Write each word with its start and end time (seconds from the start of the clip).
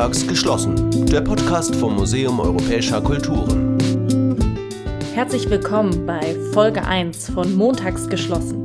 Montags 0.00 0.26
geschlossen, 0.26 1.06
der 1.08 1.20
Podcast 1.20 1.76
vom 1.76 1.94
Museum 1.94 2.40
Europäischer 2.40 3.02
Kulturen. 3.02 3.76
Herzlich 5.12 5.50
willkommen 5.50 6.06
bei 6.06 6.34
Folge 6.54 6.82
1 6.82 7.28
von 7.28 7.54
Montags 7.54 8.08
geschlossen. 8.08 8.62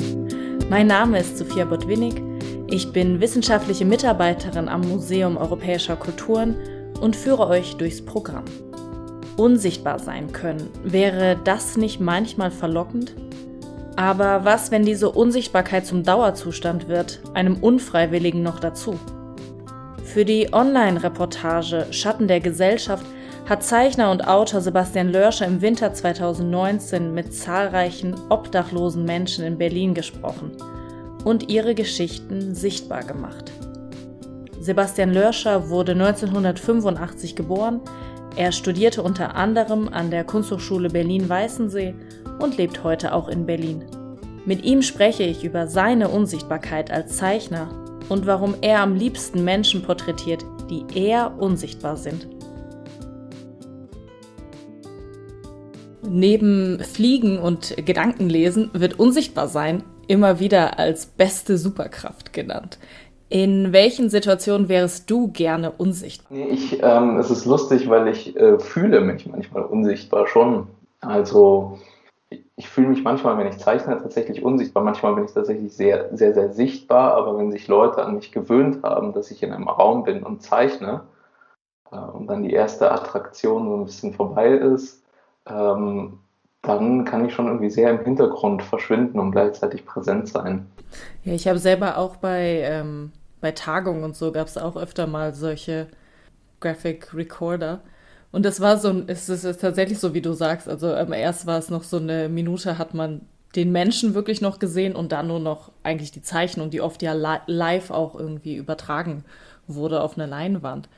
Mein 0.70 0.88
Name 0.88 1.20
ist 1.20 1.38
Sophia 1.38 1.66
Botwinnig, 1.66 2.22
ich 2.68 2.94
bin 2.94 3.20
wissenschaftliche 3.20 3.84
Mitarbeiterin 3.84 4.70
am 4.70 4.80
Museum 4.88 5.36
Europäischer 5.36 5.98
Kulturen 5.98 6.56
und 7.02 7.18
führe 7.18 7.48
euch 7.48 7.76
durchs 7.76 8.02
Programm. 8.02 8.46
Unsichtbar 9.36 10.00
sein 10.00 10.32
können, 10.32 10.70
wäre 10.86 11.38
das 11.44 11.76
nicht 11.76 12.00
manchmal 12.00 12.50
verlockend? 12.50 13.14
Aber 13.98 14.46
was, 14.46 14.72
wenn 14.72 14.86
diese 14.86 15.10
Unsichtbarkeit 15.10 15.86
zum 15.86 16.04
Dauerzustand 16.04 16.88
wird, 16.88 17.20
einem 17.34 17.58
Unfreiwilligen 17.58 18.42
noch 18.42 18.62
dazu? 18.62 18.98
Für 20.16 20.24
die 20.24 20.54
Online-Reportage 20.54 21.88
Schatten 21.92 22.30
der 22.30 22.40
Gesellschaft 22.40 23.06
hat 23.50 23.64
Zeichner 23.64 24.12
und 24.12 24.26
Autor 24.26 24.62
Sebastian 24.62 25.10
Lörscher 25.10 25.46
im 25.46 25.60
Winter 25.60 25.94
2019 25.94 27.14
mit 27.14 27.34
zahlreichen 27.34 28.16
obdachlosen 28.30 29.04
Menschen 29.04 29.44
in 29.44 29.58
Berlin 29.58 29.94
gesprochen 29.94 30.54
und 31.26 31.52
ihre 31.52 31.76
Geschichten 31.76 32.56
sichtbar 32.56 33.04
gemacht. 33.04 33.52
Sebastian 34.62 35.14
Lörscher 35.14 35.70
wurde 35.70 35.92
1985 35.92 37.36
geboren. 37.36 37.82
Er 38.38 38.54
studierte 38.54 39.04
unter 39.04 39.36
anderem 39.36 39.90
an 39.90 40.12
der 40.12 40.24
Kunsthochschule 40.24 40.88
Berlin-Weißensee 40.92 41.94
und 42.40 42.56
lebt 42.56 42.86
heute 42.86 43.14
auch 43.14 43.28
in 43.28 43.46
Berlin. 43.46 43.84
Mit 44.46 44.64
ihm 44.64 44.82
spreche 44.82 45.24
ich 45.24 45.44
über 45.44 45.68
seine 45.68 46.08
Unsichtbarkeit 46.08 46.90
als 46.90 47.18
Zeichner 47.18 47.85
und 48.10 48.26
warum 48.26 48.56
er 48.62 48.82
am 48.82 48.96
liebsten 48.96 49.44
Menschen 49.44 49.82
porträtiert, 49.82 50.46
die 50.70 50.86
eher 50.94 51.34
unsichtbar 51.40 51.98
sind. 51.98 52.28
Neben 56.08 56.80
Fliegen 56.80 57.40
und 57.40 57.76
Gedankenlesen 57.84 58.70
wird 58.74 59.00
Unsichtbarsein 59.00 59.84
immer 60.08 60.40
wieder 60.40 60.78
als 60.78 61.08
beste 61.08 61.58
Superkraft 61.58 62.32
genannt. 62.32 62.78
In 63.28 63.74
welchen 63.74 64.10
Situationen 64.10 64.70
wärst 64.70 65.10
du 65.10 65.30
gerne 65.32 65.72
unsichtbar? 65.72 66.38
Nee, 66.38 66.50
ich, 66.52 66.82
ähm, 66.84 67.18
es 67.18 67.32
ist 67.32 67.46
lustig, 67.46 67.90
weil 67.90 68.08
ich 68.08 68.36
äh, 68.38 68.60
fühle 68.60 69.02
mich 69.02 69.26
manchmal 69.26 69.64
unsichtbar 69.64 70.28
schon. 70.28 70.68
Also 71.02 71.80
ich 72.56 72.70
fühle 72.70 72.88
mich 72.88 73.04
manchmal, 73.04 73.38
wenn 73.38 73.48
ich 73.48 73.58
zeichne, 73.58 73.98
tatsächlich 73.98 74.44
unsichtbar. 74.44 74.84
Manchmal 74.84 75.16
bin 75.16 75.26
ich 75.26 75.34
tatsächlich 75.34 75.76
sehr, 75.76 76.16
sehr, 76.16 76.34
sehr 76.34 76.52
sichtbar. 76.52 77.14
Aber 77.14 77.38
wenn 77.38 77.52
sich 77.52 77.68
Leute 77.68 78.04
an 78.04 78.16
mich 78.16 78.32
gewöhnt 78.32 78.84
haben, 78.84 79.14
dass 79.14 79.32
ich 79.32 79.44
in 79.44 79.52
einem 79.52 79.68
Raum 79.68 80.04
bin 80.04 80.24
und 80.24 80.42
zeichne 80.42 81.02
äh, 81.92 81.98
und 81.98 82.28
dann 82.28 82.44
die 82.44 82.54
erste 82.54 82.92
Attraktion 82.92 83.68
so 83.68 83.76
ein 83.76 83.86
bisschen 83.86 84.14
vorbei 84.14 84.50
ist, 84.50 85.04
ähm, 85.48 86.20
dann 86.62 87.06
kann 87.06 87.26
ich 87.26 87.34
schon 87.34 87.48
irgendwie 87.48 87.70
sehr 87.70 87.92
im 87.92 88.04
Hintergrund 88.04 88.64
verschwinden 88.64 89.20
und 89.20 89.32
gleichzeitig 89.32 89.86
präsent 89.86 90.28
sein. 90.28 90.66
Ja, 91.24 91.34
ich 91.34 91.48
habe 91.48 91.60
selber 91.60 91.98
auch 91.98 92.16
bei, 92.16 92.62
ähm, 92.64 93.12
bei 93.42 93.52
Tagungen 93.52 94.04
und 94.04 94.16
so 94.16 94.32
gab 94.32 94.48
es 94.48 94.58
auch 94.58 94.76
öfter 94.76 95.08
mal 95.08 95.34
solche 95.34 95.88
Graphic 96.60 97.14
Recorder 97.14 97.82
und 98.36 98.44
das 98.44 98.60
war 98.60 98.78
so 98.78 98.90
ein, 98.90 99.06
es 99.08 99.30
ist, 99.30 99.62
tatsächlich 99.62 99.98
so, 99.98 100.14
wie 100.14 100.22
du 100.22 100.34
sagst. 100.34 100.68
Also 100.68 100.94
ähm, 100.94 101.14
erst 101.14 101.46
war 101.46 101.58
es 101.58 101.70
noch 101.70 101.84
so 101.84 101.96
eine 101.96 102.28
Minute, 102.28 102.78
hat 102.78 102.94
man 102.94 103.22
den 103.56 103.72
Menschen 103.72 104.14
wirklich 104.14 104.42
noch 104.42 104.60
gesehen 104.60 104.94
und 104.94 105.14
dann 105.14 105.28
nur 105.28 105.40
noch 105.40 105.72
eigentlich 105.84 106.12
die 106.12 106.22
Zeichnung, 106.22 106.70
die 106.70 106.82
oft 106.82 107.02
ja 107.02 107.14
li 107.14 107.38
live 107.48 107.92
auch 107.92 108.14
irgendwie 108.14 108.58
übertragen 108.58 109.24
wurde 109.68 110.02
auf 110.02 110.18
eine 110.18 110.26
Leinwand. 110.26 110.90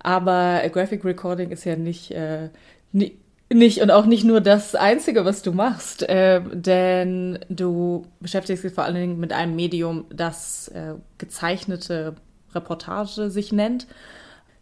Aber 0.00 0.60
Graphic 0.70 1.02
Recording 1.02 1.48
ist 1.48 1.64
ja 1.64 1.76
nicht, 1.76 2.10
äh, 2.10 2.50
nicht 2.92 3.80
und 3.80 3.90
auch 3.90 4.04
nicht 4.04 4.24
nur 4.24 4.42
das 4.42 4.74
Einzige, 4.74 5.24
was 5.24 5.40
du 5.40 5.52
machst, 5.52 6.02
äh, 6.02 6.42
denn 6.52 7.38
du 7.48 8.04
beschäftigst 8.20 8.64
dich 8.64 8.74
vor 8.74 8.84
allen 8.84 8.96
Dingen 8.96 9.18
mit 9.18 9.32
einem 9.32 9.56
Medium, 9.56 10.04
das 10.14 10.68
äh, 10.68 10.92
gezeichnete 11.16 12.16
Reportage 12.54 13.30
sich 13.30 13.50
nennt. 13.50 13.86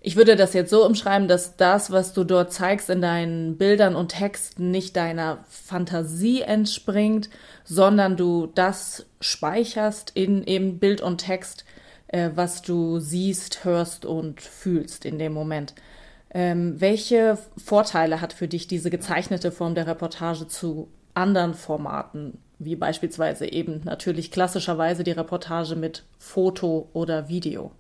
Ich 0.03 0.17
würde 0.17 0.35
das 0.35 0.55
jetzt 0.55 0.71
so 0.71 0.87
umschreiben, 0.87 1.29
dass 1.29 1.57
das, 1.57 1.91
was 1.91 2.15
du 2.15 2.25
dort 2.25 2.55
zeigst 2.55 2.89
in 2.89 3.03
deinen 3.03 3.59
Bildern 3.59 3.95
und 3.95 4.09
Texten, 4.09 4.71
nicht 4.71 4.97
deiner 4.97 5.45
Fantasie 5.51 6.41
entspringt, 6.41 7.29
sondern 7.65 8.17
du 8.17 8.47
das 8.47 9.05
speicherst 9.21 10.13
in 10.15 10.43
eben 10.45 10.79
Bild 10.79 11.03
und 11.03 11.19
Text, 11.19 11.67
äh, 12.09 12.31
was 12.35 12.63
du 12.63 12.99
siehst, 12.99 13.65
hörst 13.65 14.07
und 14.07 14.41
fühlst 14.41 15.05
in 15.05 15.19
dem 15.19 15.35
Moment. 15.35 15.75
Ähm, 16.33 16.81
welche 16.81 17.37
Vorteile 17.63 18.23
hat 18.23 18.33
für 18.33 18.49
dich 18.49 18.67
diese 18.67 18.89
gezeichnete 18.89 19.53
Form 19.53 19.75
der 19.75 19.87
Reportage 19.87 20.49
zu 20.49 20.89
anderen 21.13 21.53
Formaten, 21.53 22.39
wie 22.59 22.77
beispielsweise 22.77 23.53
eben 23.53 23.83
natürlich 23.85 24.31
klassischerweise 24.31 25.05
die 25.05 25.11
Reportage 25.11 25.77
mit 25.77 26.05
Foto 26.19 26.89
oder 26.95 27.29
Video? 27.29 27.73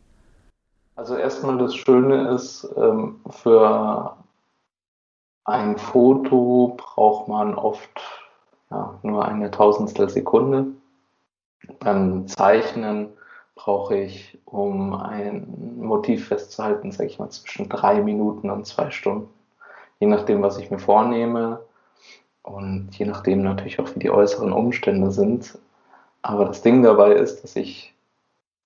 Also 1.01 1.17
erstmal 1.17 1.57
das 1.57 1.75
Schöne 1.75 2.29
ist, 2.35 2.69
ähm, 2.77 3.21
für 3.31 4.19
ein 5.47 5.79
Foto 5.79 6.77
braucht 6.77 7.27
man 7.27 7.55
oft 7.55 8.03
ja, 8.71 8.99
nur 9.03 9.25
eine 9.25 9.51
Tausendstel 9.51 10.11
Sekunde. 10.11 10.67
Beim 11.79 12.29
Zeichnen 12.29 13.09
brauche 13.55 13.97
ich, 13.97 14.39
um 14.45 14.93
ein 14.93 15.79
Motiv 15.79 16.29
festzuhalten, 16.29 16.93
sage 16.93 17.09
ich 17.09 17.19
mal, 17.19 17.31
zwischen 17.31 17.71
drei 17.71 18.03
Minuten 18.03 18.51
und 18.51 18.67
zwei 18.67 18.91
Stunden. 18.91 19.31
Je 20.01 20.07
nachdem, 20.07 20.43
was 20.43 20.59
ich 20.59 20.71
mir 20.71 20.81
vornehme 20.81 21.61
und 22.43 22.91
je 22.91 23.07
nachdem 23.07 23.43
natürlich 23.43 23.81
auch, 23.81 23.89
wie 23.95 24.01
die 24.01 24.11
äußeren 24.11 24.53
Umstände 24.53 25.11
sind. 25.11 25.59
Aber 26.21 26.45
das 26.45 26.61
Ding 26.61 26.83
dabei 26.83 27.13
ist, 27.15 27.43
dass 27.43 27.57
ich 27.57 27.95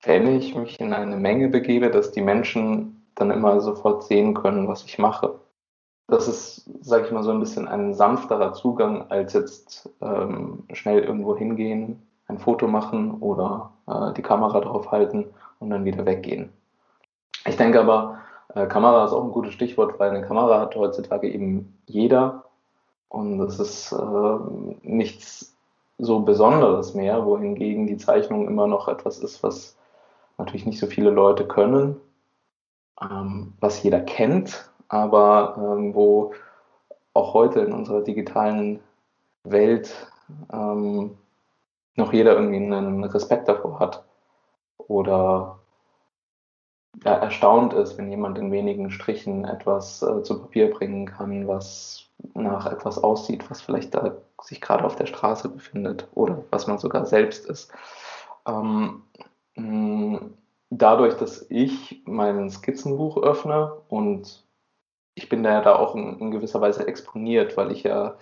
wenn 0.05 0.37
ich 0.37 0.55
mich 0.55 0.81
in 0.81 0.93
eine 0.93 1.17
Menge 1.17 1.49
begebe, 1.49 1.91
dass 1.91 2.13
die 2.13 2.21
Menschen 2.21 3.03
dann 3.15 3.31
immer 3.31 3.61
sofort 3.61 4.05
sehen 4.05 4.35
können, 4.35 4.69
was 4.69 4.85
ich 4.85 4.99
mache. 4.99 5.35
Das 6.09 6.29
ist, 6.29 6.69
sage 6.83 7.07
ich 7.07 7.13
mal, 7.13 7.23
so 7.23 7.31
ein 7.31 7.41
bisschen 7.41 7.67
ein 7.67 7.95
sanfterer 7.95 8.53
Zugang, 8.53 9.11
als 9.11 9.33
jetzt 9.33 9.89
ähm, 10.03 10.65
schnell 10.73 11.01
irgendwo 11.01 11.37
hingehen, 11.37 12.03
ein 12.29 12.39
Foto 12.39 12.67
machen 12.67 13.13
oder 13.21 13.73
äh, 13.87 14.13
die 14.13 14.23
Kamera 14.23 14.61
drauf 14.61 14.91
halten 14.91 15.27
und 15.61 15.71
dann 15.71 15.85
wieder 15.85 16.05
weggehen. 16.05 16.53
Ich 17.47 17.57
denke 17.57 17.81
aber, 17.81 18.19
äh, 18.55 18.67
Kamera 18.67 19.05
ist 19.05 19.13
auch 19.13 19.25
ein 19.25 19.33
gutes 19.33 19.55
Stichwort, 19.55 19.99
weil 19.99 20.11
eine 20.11 20.27
Kamera 20.27 20.61
hat 20.61 20.77
heutzutage 20.77 21.31
eben 21.31 21.79
jeder 21.87 22.45
und 23.09 23.39
das 23.39 23.59
ist 23.59 23.93
äh, 23.93 24.39
nichts 24.83 25.57
so 25.99 26.21
Besonderes 26.21 26.95
mehr, 26.95 27.25
wohingegen 27.25 27.87
die 27.87 27.97
Zeichnung 27.97 28.49
immer 28.49 28.67
noch 28.67 28.89
etwas 28.89 29.19
ist, 29.19 29.43
was 29.43 29.77
natürlich 30.39 30.67
nicht 30.67 30.79
so 30.79 30.87
viele 30.87 31.11
Leute 31.11 31.47
können, 31.47 31.97
ähm, 33.01 33.55
was 33.61 33.83
jeder 33.83 34.01
kennt, 34.01 34.71
aber 34.89 35.55
ähm, 35.57 35.95
wo 35.95 36.33
auch 37.13 37.35
heute 37.35 37.61
in 37.61 37.73
unserer 37.73 38.03
digitalen 38.03 38.81
Welt 39.45 40.11
ähm, 40.53 41.17
noch 41.97 42.13
jeder 42.13 42.35
irgendwie 42.35 42.57
einen 42.57 43.05
Respekt 43.05 43.49
davor 43.49 43.79
hat 43.79 44.05
oder 44.79 45.59
ja, 47.05 47.15
erstaunt 47.15 47.73
ist, 47.75 47.99
wenn 47.99 48.11
jemand 48.11 48.39
in 48.39 48.53
wenigen 48.53 48.91
Strichen 48.91 49.45
etwas 49.45 50.03
äh, 50.03 50.23
zu 50.23 50.41
Papier 50.41 50.71
bringen 50.71 51.07
kann, 51.07 51.49
was 51.49 52.07
nach 52.35 52.67
etwas 52.67 53.03
aussieht, 53.03 53.49
was 53.51 53.61
vielleicht 53.61 53.95
da 53.95 54.17
sich 54.41 54.61
gerade 54.61 54.85
auf 54.85 54.97
der 54.97 55.07
Straße 55.07 55.49
befindet 55.49 56.09
oder 56.15 56.45
was 56.51 56.67
man 56.67 56.79
sogar 56.79 57.07
selbst 57.07 57.47
ist. 57.47 57.73
Ähm, 58.47 58.55
hm, 58.55 59.03
dadurch, 59.57 61.15
dass 61.15 61.47
ich 61.49 62.03
mein 62.07 62.51
Skizzenbuch 62.51 63.17
öffne 63.19 63.73
und 63.89 64.45
ich 65.15 65.29
bin 65.29 65.43
da 65.43 65.53
ja 65.53 65.61
da 65.61 65.77
auch 65.77 65.95
in, 65.95 66.19
in 66.19 66.31
gewisser 66.31 66.61
Weise 66.61 66.87
exponiert, 66.87 67.57
weil 67.57 67.71
ich 67.71 67.85
ja, 67.85 68.17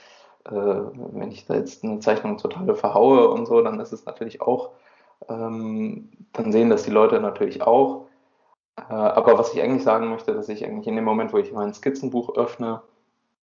äh, 0.44 0.52
wenn 0.52 1.30
ich 1.30 1.46
da 1.46 1.54
jetzt 1.54 1.84
eine 1.84 2.00
Zeichnung 2.00 2.36
total 2.36 2.74
verhaue 2.74 3.28
und 3.28 3.46
so, 3.46 3.62
dann 3.62 3.80
ist 3.80 3.92
es 3.92 4.04
natürlich 4.04 4.42
auch, 4.42 4.70
ähm, 5.28 6.10
dann 6.32 6.52
sehen 6.52 6.70
das 6.70 6.84
die 6.84 6.90
Leute 6.90 7.20
natürlich 7.20 7.62
auch. 7.62 8.06
Äh, 8.76 8.92
aber 8.92 9.38
was 9.38 9.54
ich 9.54 9.62
eigentlich 9.62 9.84
sagen 9.84 10.10
möchte, 10.10 10.34
dass 10.34 10.48
ich 10.48 10.64
eigentlich 10.64 10.86
in 10.86 10.96
dem 10.96 11.04
Moment, 11.04 11.32
wo 11.32 11.38
ich 11.38 11.52
mein 11.52 11.74
Skizzenbuch 11.74 12.36
öffne, 12.36 12.82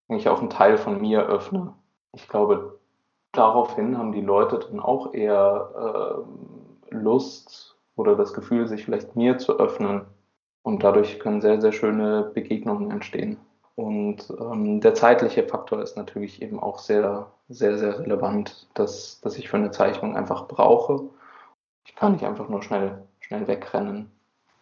eigentlich 0.07 0.29
auch 0.29 0.39
einen 0.39 0.49
Teil 0.49 0.77
von 0.77 1.01
mir 1.01 1.25
öffne. 1.27 1.73
Ich 2.13 2.27
glaube, 2.27 2.79
daraufhin 3.31 3.97
haben 3.97 4.11
die 4.11 4.21
Leute 4.21 4.59
dann 4.59 4.79
auch 4.79 5.13
eher 5.13 6.23
äh, 6.91 6.95
Lust, 6.95 7.68
oder 7.99 8.15
das 8.15 8.33
Gefühl, 8.33 8.67
sich 8.67 8.85
vielleicht 8.85 9.15
mir 9.15 9.37
zu 9.37 9.59
öffnen. 9.59 10.01
Und 10.63 10.83
dadurch 10.83 11.19
können 11.19 11.41
sehr, 11.41 11.59
sehr 11.61 11.73
schöne 11.73 12.31
Begegnungen 12.33 12.91
entstehen. 12.91 13.37
Und 13.75 14.33
ähm, 14.39 14.81
der 14.81 14.93
zeitliche 14.93 15.43
Faktor 15.43 15.81
ist 15.81 15.95
natürlich 15.95 16.41
eben 16.41 16.59
auch 16.59 16.79
sehr, 16.79 17.27
sehr, 17.47 17.77
sehr 17.77 17.99
relevant, 17.99 18.67
dass, 18.73 19.21
dass 19.21 19.37
ich 19.37 19.49
für 19.49 19.57
eine 19.57 19.71
Zeichnung 19.71 20.15
einfach 20.15 20.47
brauche. 20.47 21.09
Ich 21.85 21.95
kann 21.95 22.13
nicht 22.13 22.25
einfach 22.25 22.49
nur 22.49 22.61
schnell, 22.61 23.03
schnell 23.19 23.47
wegrennen 23.47 24.11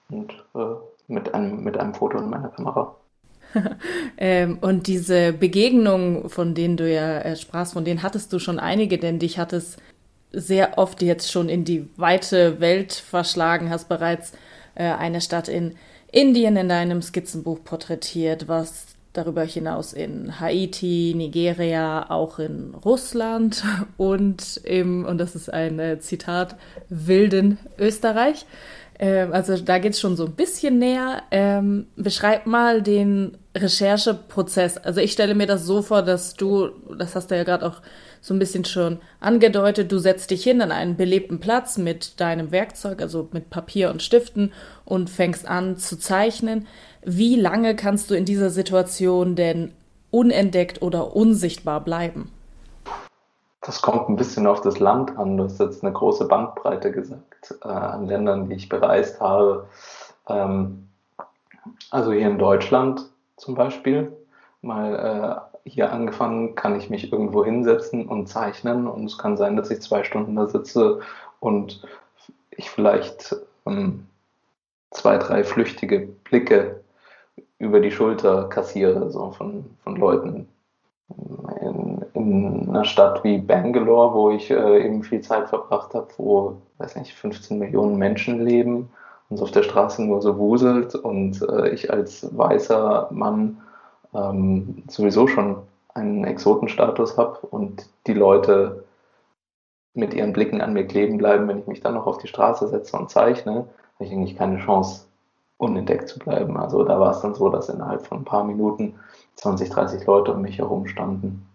und 0.10 0.46
äh, 0.56 0.76
mit 1.08 1.34
einem, 1.34 1.64
mit 1.64 1.78
einem 1.78 1.94
Foto 1.94 2.18
in 2.20 2.30
meiner 2.30 2.50
Kamera. 2.50 2.96
ähm, 4.18 4.60
und 4.62 4.88
diese 4.88 5.34
Begegnungen, 5.34 6.30
von 6.30 6.54
denen 6.54 6.78
du 6.78 6.92
ja 6.92 7.20
äh, 7.20 7.36
sprachst, 7.36 7.74
von 7.74 7.86
denen 7.86 8.04
hattest 8.04 8.34
du 8.34 8.40
schon 8.40 8.60
einige, 8.60 8.98
denn 8.98 9.20
dich 9.20 9.40
hat 9.40 9.54
es 9.54 9.78
sehr 10.32 10.78
oft 10.78 11.02
jetzt 11.02 11.32
schon 11.32 11.50
in 11.50 11.64
die 11.66 11.88
weite 11.96 12.60
Welt 12.60 12.94
verschlagen, 12.94 13.70
hast 13.70 13.90
bereits 13.90 14.34
äh, 14.76 14.84
eine 14.84 15.22
Stadt 15.22 15.48
in 15.48 15.76
Indien 16.12 16.56
in 16.56 16.70
deinem 16.70 17.02
Skizzenbuch 17.02 17.64
porträtiert, 17.64 18.48
was 18.48 18.88
darüber 19.14 19.44
hinaus 19.44 19.94
in 19.94 20.40
Haiti, 20.40 21.14
Nigeria, 21.16 22.10
auch 22.10 22.40
in 22.40 22.76
Russland 22.76 23.64
und 23.98 24.58
im, 24.64 25.06
und 25.06 25.18
das 25.18 25.36
ist 25.36 25.52
ein 25.52 25.80
äh, 25.80 26.00
Zitat, 26.00 26.56
wilden 26.90 27.58
Österreich. 27.78 28.46
Ähm, 29.00 29.34
also 29.34 29.58
da 29.58 29.80
geht 29.80 29.94
es 29.94 30.00
schon 30.00 30.16
so 30.16 30.26
ein 30.26 30.34
bisschen 30.34 30.80
näher. 30.80 31.24
Ähm, 31.32 31.88
beschreib 31.96 32.46
mal 32.46 32.82
den 32.82 33.38
Rechercheprozess. 33.56 34.78
Also 34.78 35.02
ich 35.02 35.12
stelle 35.12 35.36
mir 35.36 35.48
das 35.48 35.66
so 35.66 35.82
vor, 35.82 36.04
dass 36.04 36.36
du, 36.36 36.70
das 36.98 37.16
hast 37.16 37.32
du 37.32 37.36
ja 37.36 37.44
gerade 37.44 37.66
auch 37.66 37.82
so 38.22 38.34
ein 38.34 38.40
bisschen 38.40 38.66
schon 38.66 39.00
angedeutet, 39.20 39.92
du 39.92 39.98
setzt 39.98 40.32
dich 40.32 40.44
hin 40.44 40.62
an 40.62 40.72
einen 40.72 40.98
belebten 40.98 41.40
Platz 41.40 41.78
mit 41.78 42.20
deinem 42.20 42.52
Werkzeug, 42.52 43.02
also 43.02 43.30
mit 43.32 43.50
Papier 43.50 43.90
und 43.90 44.02
Stiften 44.02 44.54
und 44.86 45.10
fängst 45.10 45.48
an 45.48 45.78
zu 45.78 45.98
zeichnen. 45.98 46.68
Wie 47.04 47.36
lange 47.36 47.76
kannst 47.76 48.10
du 48.10 48.16
in 48.16 48.26
dieser 48.26 48.50
Situation 48.50 49.36
denn 49.36 49.74
unentdeckt 50.12 50.82
oder 50.82 51.16
unsichtbar 51.16 51.82
bleiben? 51.82 52.32
Das 53.62 53.82
kommt 53.82 54.08
ein 54.08 54.16
bisschen 54.16 54.48
auf 54.48 54.62
das 54.62 54.80
Land 54.80 55.18
an. 55.18 55.38
Du 55.38 55.44
hast 55.44 55.60
jetzt 55.60 55.84
eine 55.84 55.92
große 55.92 56.26
Bandbreite 56.26 56.92
gesagt 56.92 57.56
äh, 57.64 57.68
an 57.68 58.08
Ländern, 58.08 58.50
die 58.50 58.56
ich 58.56 58.70
bereist 58.70 59.20
habe. 59.20 59.68
Ähm, 60.30 60.88
also 61.92 62.12
hier 62.12 62.28
in 62.28 62.40
Deutschland 62.40 63.10
zum 63.36 63.56
Beispiel, 63.56 64.12
mal 64.62 64.96
äh, 64.96 65.47
hier 65.68 65.92
angefangen, 65.92 66.56
kann 66.56 66.78
ich 66.78 66.90
mich 66.90 67.12
irgendwo 67.12 67.44
hinsetzen 67.44 68.08
und 68.08 68.28
zeichnen. 68.28 68.88
Und 68.88 69.06
es 69.06 69.18
kann 69.18 69.38
sein, 69.38 69.56
dass 69.56 69.70
ich 69.70 69.82
zwei 69.82 70.04
Stunden 70.04 70.36
da 70.36 70.48
sitze 70.48 71.02
und 71.40 71.82
ich 72.52 72.70
vielleicht 72.70 73.36
ähm, 73.66 74.08
zwei, 74.92 75.18
drei 75.18 75.44
flüchtige 75.44 76.08
Blicke 76.24 76.82
über 77.60 77.80
die 77.80 77.92
Schulter 77.92 78.50
kassiere, 78.50 79.10
so 79.12 79.32
von, 79.32 79.66
von 79.84 79.96
Leuten, 79.96 80.48
in, 81.62 82.06
in 82.14 82.70
einer 82.70 82.86
Stadt 82.86 83.24
wie 83.24 83.38
Bangalore, 83.38 84.14
wo 84.14 84.32
ich 84.32 84.52
äh, 84.52 84.86
eben 84.86 85.04
viel 85.04 85.22
Zeit 85.22 85.50
verbracht 85.50 85.94
habe, 85.94 86.08
wo, 86.18 86.62
weiß 86.78 86.96
nicht, 86.98 87.14
15 87.14 87.58
Millionen 87.58 87.98
Menschen 87.98 88.46
leben 88.46 88.90
und 89.30 89.36
es 89.36 89.42
auf 89.42 89.52
der 89.52 89.64
Straße 89.64 90.04
nur 90.04 90.22
so 90.22 90.38
wuselt 90.38 90.96
und 90.96 91.42
äh, 91.42 91.70
ich 91.70 91.92
als 91.92 92.28
weißer 92.38 93.10
Mann 93.12 93.58
ähm, 94.14 94.84
sowieso 94.88 95.28
schon 95.28 95.58
einen 95.94 96.24
Exotenstatus 96.24 97.18
habe 97.18 97.40
und 97.48 97.90
die 98.06 98.14
Leute 98.14 98.84
mit 99.94 100.14
ihren 100.14 100.34
Blicken 100.34 100.62
an 100.62 100.74
mir 100.74 100.86
kleben 100.86 101.18
bleiben, 101.18 101.48
wenn 101.48 101.60
ich 101.60 101.68
mich 101.68 101.82
dann 101.82 101.96
noch 101.96 102.06
auf 102.06 102.20
die 102.20 102.28
Straße 102.28 102.68
setze 102.68 102.96
und 102.98 103.10
zeichne, 103.10 103.68
habe 103.96 104.06
ich 104.06 104.12
eigentlich 104.12 104.38
keine 104.38 104.60
Chance, 104.60 105.06
unentdeckt 105.58 106.08
zu 106.08 106.20
bleiben. 106.20 106.56
Also 106.56 106.84
da 106.84 107.00
war 107.00 107.12
es 107.12 107.22
dann 107.22 107.34
so, 107.34 107.50
dass 107.50 107.70
innerhalb 107.70 108.06
von 108.06 108.20
ein 108.20 108.26
paar 108.26 108.44
Minuten 108.44 108.94
20, 109.36 109.70
30 109.70 110.06
Leute 110.06 110.34
um 110.34 110.42
mich 110.42 110.60
herum 110.60 110.88
standen. 110.88 111.50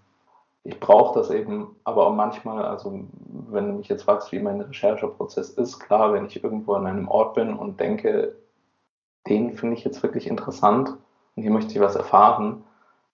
Ich 0.64 0.78
brauche 0.78 1.18
das 1.18 1.30
eben, 1.30 1.76
aber 1.84 2.06
auch 2.08 2.14
manchmal, 2.14 2.64
also 2.64 3.00
wenn 3.48 3.68
du 3.68 3.72
mich 3.74 3.88
jetzt 3.88 4.04
fragst, 4.04 4.32
wie 4.32 4.40
mein 4.40 4.60
Rechercheprozess 4.60 5.50
ist, 5.50 5.78
klar, 5.78 6.12
wenn 6.12 6.26
ich 6.26 6.42
irgendwo 6.42 6.74
an 6.74 6.86
einem 6.86 7.08
Ort 7.08 7.34
bin 7.34 7.54
und 7.54 7.78
denke, 7.80 8.34
den 9.28 9.54
finde 9.54 9.76
ich 9.76 9.84
jetzt 9.84 10.02
wirklich 10.02 10.26
interessant 10.26 10.96
und 11.36 11.42
hier 11.42 11.52
möchte 11.52 11.72
ich 11.72 11.80
was 11.80 11.96
erfahren, 11.96 12.64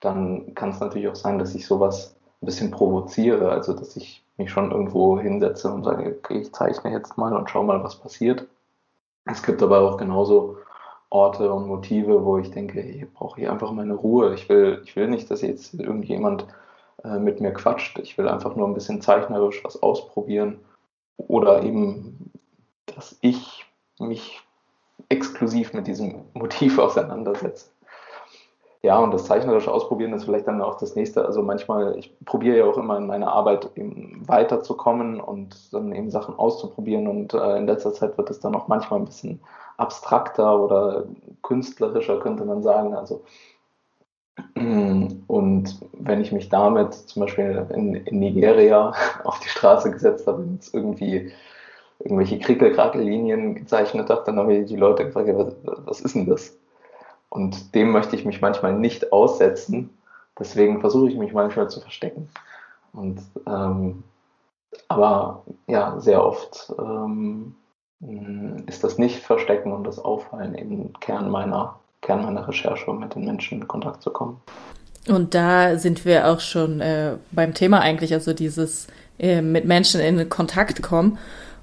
dann 0.00 0.54
kann 0.54 0.70
es 0.70 0.80
natürlich 0.80 1.08
auch 1.08 1.16
sein, 1.16 1.38
dass 1.38 1.54
ich 1.54 1.66
sowas 1.66 2.16
ein 2.40 2.46
bisschen 2.46 2.70
provoziere, 2.70 3.50
also 3.50 3.72
dass 3.72 3.96
ich 3.96 4.24
mich 4.36 4.50
schon 4.50 4.70
irgendwo 4.70 5.18
hinsetze 5.18 5.72
und 5.72 5.84
sage, 5.84 6.16
okay, 6.18 6.38
ich 6.38 6.52
zeichne 6.52 6.92
jetzt 6.92 7.18
mal 7.18 7.34
und 7.34 7.50
schau 7.50 7.62
mal, 7.64 7.82
was 7.82 7.96
passiert. 7.96 8.46
Es 9.24 9.42
gibt 9.42 9.62
aber 9.62 9.80
auch 9.80 9.96
genauso 9.96 10.56
Orte 11.10 11.52
und 11.52 11.66
Motive, 11.66 12.24
wo 12.24 12.38
ich 12.38 12.50
denke, 12.50 12.80
ich 12.80 13.12
brauche 13.12 13.40
hier 13.40 13.50
einfach 13.52 13.72
meine 13.72 13.94
Ruhe. 13.94 14.34
Ich 14.34 14.48
will, 14.48 14.80
ich 14.84 14.94
will 14.94 15.08
nicht, 15.08 15.30
dass 15.30 15.42
jetzt 15.42 15.74
irgendjemand 15.74 16.46
äh, 17.02 17.18
mit 17.18 17.40
mir 17.40 17.52
quatscht. 17.52 17.98
Ich 17.98 18.16
will 18.18 18.28
einfach 18.28 18.56
nur 18.56 18.68
ein 18.68 18.74
bisschen 18.74 19.00
zeichnerisch 19.00 19.64
was 19.64 19.82
ausprobieren. 19.82 20.58
Oder 21.16 21.62
eben, 21.62 22.30
dass 22.86 23.16
ich 23.20 23.66
mich 23.98 24.40
exklusiv 25.08 25.72
mit 25.72 25.86
diesem 25.86 26.24
Motiv 26.34 26.78
auseinandersetze. 26.78 27.70
Ja, 28.82 28.98
und 29.00 29.12
das 29.12 29.24
zeichnerische 29.24 29.72
Ausprobieren 29.72 30.12
ist 30.12 30.24
vielleicht 30.24 30.46
dann 30.46 30.62
auch 30.62 30.76
das 30.78 30.94
nächste. 30.94 31.24
Also 31.24 31.42
manchmal, 31.42 31.98
ich 31.98 32.16
probiere 32.24 32.58
ja 32.58 32.64
auch 32.64 32.78
immer 32.78 32.96
in 32.96 33.08
meiner 33.08 33.32
Arbeit 33.32 33.70
eben 33.74 34.22
weiterzukommen 34.26 35.20
und 35.20 35.72
dann 35.72 35.92
eben 35.92 36.10
Sachen 36.10 36.36
auszuprobieren. 36.36 37.08
Und 37.08 37.34
äh, 37.34 37.56
in 37.56 37.66
letzter 37.66 37.92
Zeit 37.92 38.16
wird 38.16 38.30
es 38.30 38.38
dann 38.38 38.54
auch 38.54 38.68
manchmal 38.68 39.00
ein 39.00 39.06
bisschen 39.06 39.40
abstrakter 39.78 40.60
oder 40.60 41.04
künstlerischer, 41.42 42.20
könnte 42.20 42.44
man 42.44 42.62
sagen. 42.62 42.94
Also, 42.94 43.24
und 44.54 45.80
wenn 45.92 46.20
ich 46.20 46.30
mich 46.30 46.48
damit 46.48 46.94
zum 46.94 47.22
Beispiel 47.22 47.66
in, 47.74 47.94
in 47.94 48.18
Nigeria 48.20 48.92
auf 49.24 49.40
die 49.40 49.48
Straße 49.48 49.90
gesetzt 49.90 50.26
habe 50.28 50.42
und 50.42 50.72
irgendwie 50.72 51.32
irgendwelche 51.98 52.38
Krickelkrakellinien 52.38 53.56
gezeichnet 53.56 54.08
habe, 54.08 54.22
dann 54.24 54.38
haben 54.38 54.46
mir 54.46 54.64
die 54.64 54.76
Leute 54.76 55.06
gefragt, 55.06 55.28
was, 55.32 55.54
was 55.64 56.00
ist 56.00 56.14
denn 56.14 56.26
das? 56.26 56.56
Und 57.30 57.74
dem 57.74 57.90
möchte 57.90 58.16
ich 58.16 58.24
mich 58.24 58.40
manchmal 58.40 58.72
nicht 58.72 59.12
aussetzen. 59.12 59.90
Deswegen 60.38 60.80
versuche 60.80 61.10
ich 61.10 61.16
mich 61.16 61.32
manchmal 61.32 61.68
zu 61.68 61.80
verstecken. 61.80 62.28
Und 62.92 63.20
ähm, 63.46 64.02
aber 64.88 65.42
ja, 65.66 65.98
sehr 66.00 66.24
oft 66.24 66.72
ähm, 66.78 67.54
ist 68.66 68.84
das 68.84 68.98
Nicht-Verstecken 68.98 69.72
und 69.72 69.84
das 69.84 69.98
Auffallen 69.98 70.54
eben 70.54 70.92
Kern 71.00 71.30
meiner, 71.30 71.78
Kern 72.02 72.22
meiner 72.22 72.46
Recherche, 72.46 72.90
um 72.90 73.00
mit 73.00 73.14
den 73.14 73.24
Menschen 73.24 73.60
in 73.60 73.68
Kontakt 73.68 74.02
zu 74.02 74.10
kommen. 74.10 74.40
Und 75.08 75.34
da 75.34 75.78
sind 75.78 76.04
wir 76.04 76.28
auch 76.28 76.40
schon 76.40 76.80
äh, 76.80 77.16
beim 77.32 77.54
Thema 77.54 77.80
eigentlich, 77.80 78.12
also 78.12 78.34
dieses 78.34 78.88
äh, 79.18 79.40
mit 79.40 79.64
Menschen 79.64 80.00
in 80.00 80.28
Kontakt 80.28 80.82
kommen. 80.82 81.18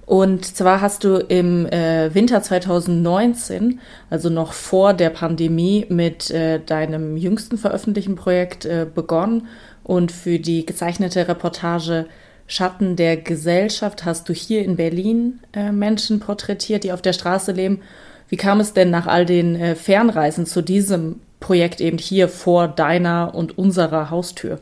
Und 0.06 0.46
zwar 0.46 0.82
hast 0.82 1.04
du 1.04 1.18
im 1.18 1.66
äh, 1.66 2.14
Winter 2.14 2.42
2019, 2.42 3.80
also 4.10 4.30
noch 4.30 4.54
vor 4.54 4.94
der 4.94 5.10
Pandemie, 5.10 5.86
mit 5.90 6.30
äh, 6.30 6.60
deinem 6.60 7.18
jüngsten 7.18 7.58
veröffentlichten 7.58 8.16
Projekt 8.16 8.66
äh, 8.66 8.86
begonnen 8.94 9.48
und 9.84 10.12
für 10.12 10.40
die 10.40 10.66
gezeichnete 10.66 11.28
Reportage 11.28 12.06
Schatten 12.48 12.96
der 12.96 13.18
Gesellschaft 13.18 14.06
hast 14.06 14.30
du 14.30 14.34
hier 14.34 14.64
in 14.64 14.76
Berlin 14.76 15.40
äh, 15.54 15.72
Menschen 15.72 16.20
porträtiert, 16.20 16.84
die 16.84 16.92
auf 16.92 17.02
der 17.02 17.14
Straße 17.14 17.52
leben. 17.52 17.82
Wie 18.30 18.38
kam 18.38 18.60
es 18.60 18.74
denn 18.74 18.92
nach 18.92 19.08
all 19.08 19.26
den 19.26 19.56
äh, 19.56 19.76
Fernreisen 19.76 20.46
zu 20.46 20.62
diesem 20.62 21.22
Projekt 21.40 21.82
eben 21.82 21.98
hier 21.98 22.30
vor 22.30 22.68
deiner 22.68 23.34
und 23.34 23.58
unserer 23.58 24.12
Haustür? 24.12 24.60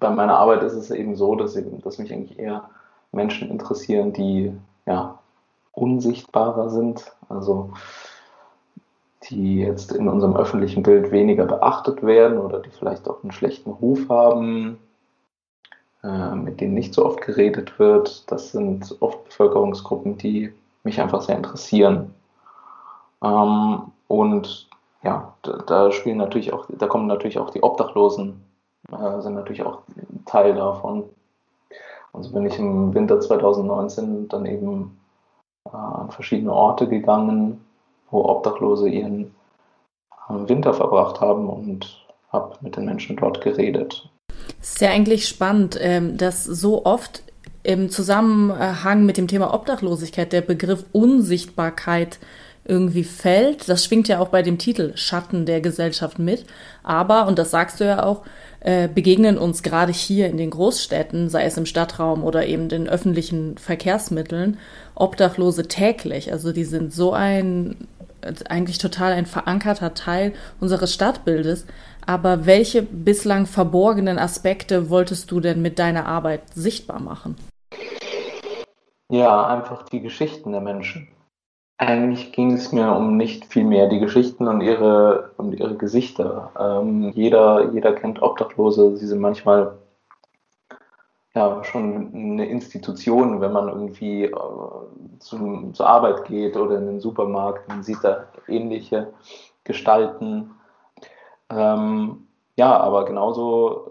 Bei 0.00 0.08
meiner 0.08 0.38
Arbeit 0.38 0.62
ist 0.62 0.72
es 0.72 0.90
eben 0.90 1.14
so, 1.16 1.34
dass, 1.34 1.56
eben, 1.56 1.82
dass 1.82 1.98
mich 1.98 2.10
eigentlich 2.10 2.38
eher 2.38 2.70
Menschen 3.12 3.50
interessieren, 3.50 4.12
die 4.12 4.52
ja, 4.86 5.18
unsichtbarer 5.72 6.70
sind, 6.70 7.12
also 7.28 7.70
die 9.30 9.58
jetzt 9.58 9.92
in 9.92 10.08
unserem 10.08 10.36
öffentlichen 10.36 10.82
Bild 10.82 11.12
weniger 11.12 11.44
beachtet 11.44 12.02
werden 12.02 12.38
oder 12.38 12.58
die 12.58 12.70
vielleicht 12.70 13.08
auch 13.08 13.22
einen 13.22 13.32
schlechten 13.32 13.70
Ruf 13.70 14.08
haben, 14.08 14.78
äh, 16.02 16.34
mit 16.34 16.60
denen 16.60 16.74
nicht 16.74 16.92
so 16.94 17.06
oft 17.06 17.20
geredet 17.20 17.78
wird. 17.78 18.30
Das 18.30 18.50
sind 18.50 18.96
oft 19.00 19.24
Bevölkerungsgruppen, 19.24 20.18
die 20.18 20.52
mich 20.82 21.00
einfach 21.00 21.22
sehr 21.22 21.36
interessieren. 21.36 22.12
Ähm, 23.22 23.82
und 24.08 24.68
ja, 25.04 25.32
da, 25.42 25.58
da, 25.58 25.92
spielen 25.92 26.18
natürlich 26.18 26.52
auch, 26.52 26.66
da 26.68 26.86
kommen 26.86 27.06
natürlich 27.06 27.38
auch 27.38 27.50
die 27.50 27.62
Obdachlosen, 27.62 28.42
äh, 28.90 29.20
sind 29.20 29.34
natürlich 29.34 29.62
auch 29.62 29.82
Teil 30.26 30.54
davon. 30.54 31.04
Also 32.12 32.30
bin 32.30 32.46
ich 32.46 32.58
im 32.58 32.94
Winter 32.94 33.20
2019 33.20 34.28
dann 34.28 34.46
eben 34.46 34.98
äh, 35.66 35.76
an 35.76 36.10
verschiedene 36.10 36.52
Orte 36.52 36.88
gegangen, 36.88 37.64
wo 38.10 38.24
Obdachlose 38.24 38.88
ihren 38.88 39.34
äh, 40.28 40.48
Winter 40.48 40.74
verbracht 40.74 41.20
haben 41.20 41.48
und 41.48 42.06
habe 42.30 42.56
mit 42.60 42.76
den 42.76 42.84
Menschen 42.84 43.16
dort 43.16 43.40
geredet. 43.40 44.08
Es 44.60 44.74
ist 44.74 44.80
ja 44.80 44.90
eigentlich 44.90 45.26
spannend, 45.28 45.78
ähm, 45.80 46.16
dass 46.16 46.44
so 46.44 46.84
oft 46.84 47.22
im 47.62 47.90
Zusammenhang 47.90 49.06
mit 49.06 49.16
dem 49.16 49.28
Thema 49.28 49.54
Obdachlosigkeit 49.54 50.32
der 50.32 50.40
Begriff 50.40 50.84
Unsichtbarkeit 50.92 52.18
irgendwie 52.64 53.04
fällt. 53.04 53.68
Das 53.68 53.84
schwingt 53.84 54.08
ja 54.08 54.20
auch 54.20 54.28
bei 54.28 54.42
dem 54.42 54.58
Titel 54.58 54.92
Schatten 54.96 55.46
der 55.46 55.60
Gesellschaft 55.60 56.18
mit. 56.18 56.44
Aber, 56.82 57.26
und 57.26 57.38
das 57.38 57.50
sagst 57.50 57.80
du 57.80 57.84
ja 57.84 58.02
auch, 58.02 58.22
äh, 58.60 58.88
begegnen 58.88 59.38
uns 59.38 59.62
gerade 59.62 59.92
hier 59.92 60.28
in 60.28 60.36
den 60.36 60.50
Großstädten, 60.50 61.28
sei 61.28 61.44
es 61.44 61.56
im 61.56 61.66
Stadtraum 61.66 62.22
oder 62.22 62.46
eben 62.46 62.68
den 62.68 62.88
öffentlichen 62.88 63.58
Verkehrsmitteln, 63.58 64.58
Obdachlose 64.94 65.66
täglich. 65.66 66.32
Also 66.32 66.52
die 66.52 66.64
sind 66.64 66.92
so 66.92 67.12
ein 67.12 67.88
eigentlich 68.48 68.78
total 68.78 69.12
ein 69.12 69.26
verankerter 69.26 69.94
Teil 69.94 70.32
unseres 70.60 70.94
Stadtbildes. 70.94 71.66
Aber 72.06 72.46
welche 72.46 72.82
bislang 72.82 73.46
verborgenen 73.46 74.18
Aspekte 74.18 74.90
wolltest 74.90 75.30
du 75.30 75.40
denn 75.40 75.62
mit 75.62 75.78
deiner 75.78 76.06
Arbeit 76.06 76.42
sichtbar 76.54 77.00
machen? 77.00 77.36
Ja, 79.08 79.46
einfach 79.46 79.88
die 79.88 80.00
Geschichten 80.00 80.52
der 80.52 80.60
Menschen. 80.60 81.08
Eigentlich 81.82 82.30
ging 82.30 82.52
es 82.52 82.70
mir 82.70 82.94
um 82.94 83.16
nicht 83.16 83.46
viel 83.46 83.64
mehr 83.64 83.88
die 83.88 83.98
Geschichten 83.98 84.46
und 84.46 84.60
ihre, 84.60 85.32
und 85.36 85.52
ihre 85.52 85.74
Gesichter. 85.76 86.52
Ähm, 86.56 87.10
jeder, 87.12 87.72
jeder 87.72 87.92
kennt 87.92 88.22
Obdachlose, 88.22 88.96
sie 88.96 89.06
sind 89.08 89.20
manchmal 89.20 89.78
ja 91.34 91.64
schon 91.64 92.14
eine 92.14 92.46
Institution, 92.46 93.40
wenn 93.40 93.50
man 93.50 93.66
irgendwie 93.66 94.26
äh, 94.26 94.36
zum, 95.18 95.74
zur 95.74 95.88
Arbeit 95.88 96.24
geht 96.26 96.56
oder 96.56 96.78
in 96.78 96.86
den 96.86 97.00
Supermarkt, 97.00 97.68
man 97.68 97.82
sieht 97.82 98.04
da 98.04 98.28
ähnliche 98.46 99.12
Gestalten. 99.64 100.52
Ähm, 101.50 102.28
ja, 102.54 102.76
aber 102.78 103.06
genauso, 103.06 103.90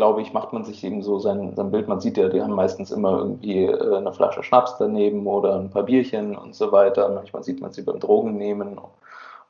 glaube 0.00 0.22
ich, 0.22 0.32
macht 0.32 0.54
man 0.54 0.64
sich 0.64 0.82
eben 0.82 1.02
so 1.02 1.18
sein, 1.18 1.54
sein 1.54 1.70
Bild. 1.70 1.86
Man 1.86 2.00
sieht 2.00 2.16
ja, 2.16 2.30
die 2.30 2.40
haben 2.40 2.54
meistens 2.54 2.90
immer 2.90 3.18
irgendwie 3.18 3.66
äh, 3.66 3.96
eine 3.98 4.14
Flasche 4.14 4.42
Schnaps 4.42 4.78
daneben 4.78 5.26
oder 5.26 5.56
ein 5.56 5.68
paar 5.68 5.82
Bierchen 5.82 6.34
und 6.38 6.54
so 6.54 6.72
weiter. 6.72 7.10
Manchmal 7.10 7.42
sieht 7.42 7.60
man 7.60 7.70
sie 7.72 7.82
beim 7.82 8.00
Drogen 8.00 8.38
nehmen 8.38 8.80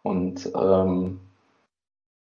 und 0.03 0.51
ähm, 0.57 1.21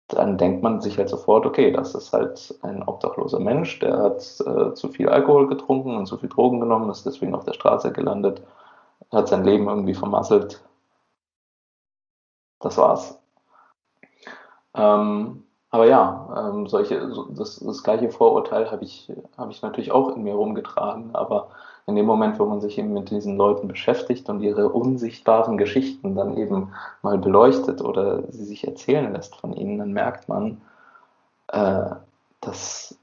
dann 0.09 0.37
denkt 0.37 0.63
man 0.63 0.83
sich 0.83 0.99
halt 0.99 1.09
sofort, 1.09 1.47
okay, 1.47 1.73
das 1.73 1.95
ist 1.95 2.13
halt 2.13 2.55
ein 2.61 2.83
obdachloser 2.83 3.41
Mensch, 3.41 3.79
der 3.79 3.97
hat 3.97 4.19
äh, 4.47 4.75
zu 4.75 4.91
viel 4.91 5.09
Alkohol 5.09 5.47
getrunken 5.49 5.97
und 5.97 6.05
zu 6.05 6.19
viel 6.19 6.29
Drogen 6.29 6.61
genommen, 6.61 6.91
ist 6.91 7.07
deswegen 7.07 7.35
auf 7.35 7.45
der 7.45 7.55
Straße 7.55 7.93
gelandet, 7.93 8.43
hat 9.11 9.29
sein 9.29 9.45
Leben 9.45 9.69
irgendwie 9.69 9.95
vermasselt. 9.95 10.63
Das 12.61 12.77
war's. 12.77 13.19
Ähm, 14.75 15.45
aber 15.71 15.87
ja, 15.87 16.51
ähm, 16.51 16.67
solche, 16.67 17.13
so, 17.13 17.25
das, 17.31 17.57
das 17.59 17.83
gleiche 17.83 18.11
Vorurteil 18.11 18.71
habe 18.71 18.85
ich, 18.85 19.13
hab 19.37 19.51
ich 19.51 19.61
natürlich 19.61 19.93
auch 19.93 20.15
in 20.17 20.23
mir 20.23 20.35
rumgetragen, 20.35 21.15
aber 21.15 21.49
in 21.87 21.95
dem 21.95 22.07
Moment, 22.07 22.39
wo 22.39 22.47
man 22.47 22.61
sich 22.61 22.79
eben 22.79 22.93
mit 22.93 23.11
diesen 23.11 23.37
Leuten 23.37 23.69
beschäftigt 23.69 24.29
und 24.29 24.41
ihre 24.41 24.69
unsichtbaren 24.69 25.57
Geschichten 25.59 26.15
dann 26.15 26.37
eben 26.37 26.73
mal 27.03 27.19
beleuchtet 27.19 27.83
oder 27.83 28.23
sie 28.31 28.45
sich 28.45 28.67
erzählen 28.67 29.13
lässt 29.13 29.37
von 29.37 29.53
ihnen, 29.55 29.79
dann 29.79 29.93
merkt 29.93 30.29
man, 30.29 30.61
äh, 31.49 31.91
dass, 32.41 32.99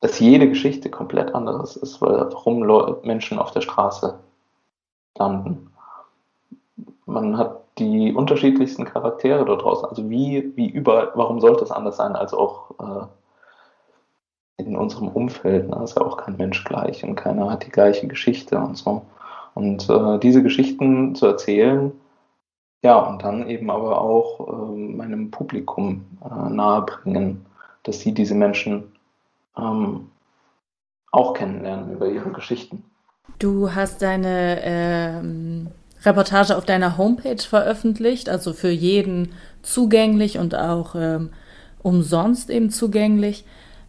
dass 0.00 0.18
jede 0.20 0.48
Geschichte 0.48 0.90
komplett 0.90 1.34
anderes 1.34 1.76
ist, 1.76 2.00
warum 2.00 2.60
Menschen 3.04 3.38
auf 3.38 3.50
der 3.52 3.62
Straße 3.62 4.18
landen. 5.16 5.70
Man 7.06 7.36
hat 7.38 7.67
die 7.78 8.12
unterschiedlichsten 8.12 8.84
Charaktere 8.84 9.44
dort 9.44 9.62
draußen. 9.62 9.88
Also 9.88 10.08
wie, 10.10 10.52
wie 10.56 10.68
überall, 10.68 11.12
warum 11.14 11.40
sollte 11.40 11.64
es 11.64 11.70
anders 11.70 11.96
sein 11.96 12.16
als 12.16 12.34
auch 12.34 12.70
äh, 12.78 13.06
in 14.58 14.76
unserem 14.76 15.08
Umfeld. 15.08 15.68
Ne? 15.68 15.80
Ist 15.82 15.96
ja 15.96 16.02
auch 16.02 16.16
kein 16.16 16.36
Mensch 16.36 16.64
gleich 16.64 17.04
und 17.04 17.14
keiner 17.14 17.50
hat 17.50 17.64
die 17.64 17.70
gleiche 17.70 18.06
Geschichte 18.06 18.58
und 18.58 18.76
so. 18.76 19.02
Und 19.54 19.88
äh, 19.88 20.18
diese 20.18 20.42
Geschichten 20.42 21.14
zu 21.14 21.26
erzählen, 21.26 21.92
ja, 22.82 22.98
und 22.98 23.22
dann 23.24 23.48
eben 23.48 23.70
aber 23.70 24.00
auch 24.00 24.40
äh, 24.48 24.76
meinem 24.76 25.30
Publikum 25.30 26.04
äh, 26.24 26.50
nahebringen, 26.50 27.44
dass 27.82 28.00
sie 28.00 28.12
diese 28.12 28.34
Menschen 28.34 28.92
ähm, 29.56 30.10
auch 31.10 31.34
kennenlernen 31.34 31.92
über 31.92 32.06
ihre 32.06 32.30
Geschichten. 32.30 32.84
Du 33.38 33.74
hast 33.74 34.02
deine 34.02 34.60
ähm, 34.62 35.68
Reportage 36.04 36.56
auf 36.56 36.64
deiner 36.64 36.96
Homepage 36.96 37.42
veröffentlicht, 37.42 38.28
also 38.28 38.52
für 38.52 38.70
jeden 38.70 39.32
zugänglich 39.62 40.38
und 40.38 40.54
auch 40.54 40.94
ähm, 40.94 41.30
umsonst 41.82 42.50
eben 42.50 42.70
zugänglich. 42.70 43.44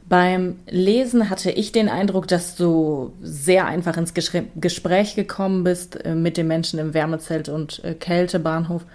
Beim 0.08 0.56
Lesen 0.68 1.30
hatte 1.30 1.52
ich 1.52 1.72
den 1.72 1.88
Eindruck, 1.88 2.28
dass 2.28 2.56
du 2.56 3.14
sehr 3.22 3.68
einfach 3.68 3.96
ins 3.96 4.14
Gespräch 4.16 5.14
gekommen 5.14 5.64
bist 5.64 6.04
äh, 6.04 6.16
mit 6.16 6.36
den 6.38 6.48
Menschen 6.48 6.80
im 6.80 6.96
Wärmezelt 6.96 7.48
und 7.48 7.84
äh, 7.84 7.94
Kältebahnhof. 7.94 8.86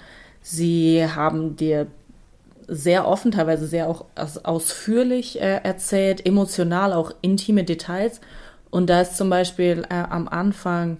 Sie 0.42 1.06
haben 1.06 1.56
dir 1.56 1.86
sehr 2.66 3.06
offen, 3.06 3.30
teilweise 3.30 3.66
sehr 3.66 3.88
auch 3.88 4.06
ausführlich 4.16 5.40
äh, 5.40 5.60
erzählt, 5.62 6.26
emotional 6.26 6.92
auch 6.92 7.12
intime 7.20 7.62
Details. 7.62 8.20
Und 8.70 8.90
da 8.90 9.02
ist 9.02 9.16
zum 9.16 9.30
Beispiel 9.30 9.86
am 9.88 10.26
Anfang 10.26 10.98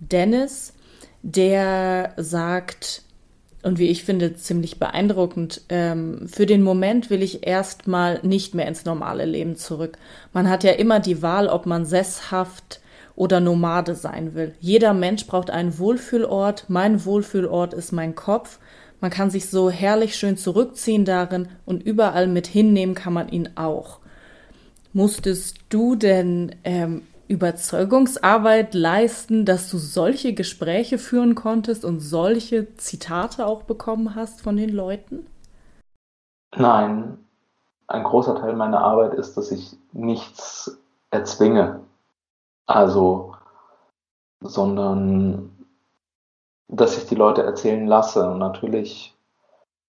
Dennis, 0.00 0.72
der 1.24 2.12
sagt, 2.18 3.02
und 3.62 3.78
wie 3.78 3.88
ich 3.88 4.04
finde, 4.04 4.36
ziemlich 4.36 4.78
beeindruckend. 4.78 5.62
Ähm, 5.70 6.28
für 6.28 6.44
den 6.44 6.62
Moment 6.62 7.08
will 7.08 7.22
ich 7.22 7.46
erstmal 7.46 8.20
nicht 8.22 8.54
mehr 8.54 8.68
ins 8.68 8.84
normale 8.84 9.24
Leben 9.24 9.56
zurück. 9.56 9.96
Man 10.34 10.50
hat 10.50 10.64
ja 10.64 10.72
immer 10.72 11.00
die 11.00 11.22
Wahl, 11.22 11.48
ob 11.48 11.64
man 11.64 11.86
sesshaft 11.86 12.80
oder 13.16 13.40
Nomade 13.40 13.94
sein 13.94 14.34
will. 14.34 14.54
Jeder 14.60 14.92
Mensch 14.92 15.26
braucht 15.26 15.50
einen 15.50 15.78
Wohlfühlort. 15.78 16.66
Mein 16.68 17.06
Wohlfühlort 17.06 17.72
ist 17.72 17.92
mein 17.92 18.14
Kopf. 18.14 18.58
Man 19.00 19.10
kann 19.10 19.30
sich 19.30 19.48
so 19.48 19.70
herrlich 19.70 20.16
schön 20.16 20.36
zurückziehen 20.36 21.06
darin 21.06 21.48
und 21.64 21.82
überall 21.82 22.26
mit 22.26 22.46
hinnehmen 22.46 22.94
kann 22.94 23.14
man 23.14 23.30
ihn 23.30 23.48
auch. 23.54 24.00
Musstest 24.92 25.56
du 25.70 25.96
denn 25.96 26.54
ähm, 26.64 27.02
Überzeugungsarbeit 27.28 28.74
leisten, 28.74 29.44
dass 29.44 29.70
du 29.70 29.78
solche 29.78 30.34
Gespräche 30.34 30.98
führen 30.98 31.34
konntest 31.34 31.84
und 31.84 32.00
solche 32.00 32.74
Zitate 32.76 33.46
auch 33.46 33.62
bekommen 33.62 34.14
hast 34.14 34.42
von 34.42 34.56
den 34.56 34.70
Leuten? 34.70 35.26
Nein, 36.56 37.18
ein 37.86 38.04
großer 38.04 38.36
Teil 38.36 38.54
meiner 38.54 38.80
Arbeit 38.80 39.14
ist, 39.14 39.36
dass 39.36 39.50
ich 39.50 39.76
nichts 39.92 40.78
erzwinge. 41.10 41.80
Also, 42.66 43.34
sondern 44.40 45.50
dass 46.68 46.96
ich 46.96 47.06
die 47.06 47.14
Leute 47.14 47.42
erzählen 47.42 47.86
lasse. 47.86 48.28
Und 48.28 48.38
natürlich 48.38 49.14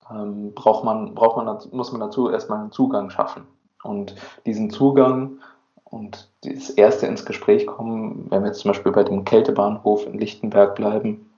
ähm, 0.09 0.53
braucht 0.53 0.83
man, 0.83 1.15
braucht 1.15 1.37
man, 1.37 1.57
muss 1.71 1.91
man 1.91 2.01
dazu 2.01 2.29
erstmal 2.29 2.59
einen 2.59 2.71
Zugang 2.71 3.09
schaffen. 3.09 3.47
Und 3.83 4.15
diesen 4.45 4.69
Zugang 4.69 5.39
und 5.85 6.29
das 6.43 6.69
erste 6.71 7.07
ins 7.07 7.25
Gespräch 7.25 7.65
kommen, 7.67 8.27
wenn 8.29 8.41
wir 8.43 8.47
jetzt 8.47 8.59
zum 8.59 8.69
Beispiel 8.69 8.91
bei 8.91 9.03
dem 9.03 9.23
Kältebahnhof 9.23 10.05
in 10.05 10.19
Lichtenberg 10.19 10.75
bleiben, 10.75 11.29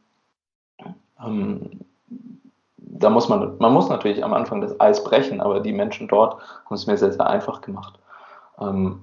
ähm, 1.23 1.81
da 2.77 3.09
muss 3.09 3.29
man, 3.29 3.57
man 3.59 3.73
muss 3.73 3.89
natürlich 3.89 4.23
am 4.23 4.33
Anfang 4.33 4.61
das 4.61 4.79
Eis 4.79 5.03
brechen, 5.03 5.41
aber 5.41 5.59
die 5.59 5.73
Menschen 5.73 6.07
dort 6.07 6.41
haben 6.65 6.75
es 6.75 6.87
mir 6.87 6.97
sehr, 6.97 7.11
sehr 7.11 7.27
einfach 7.27 7.61
gemacht. 7.61 7.99
Ähm, 8.59 9.01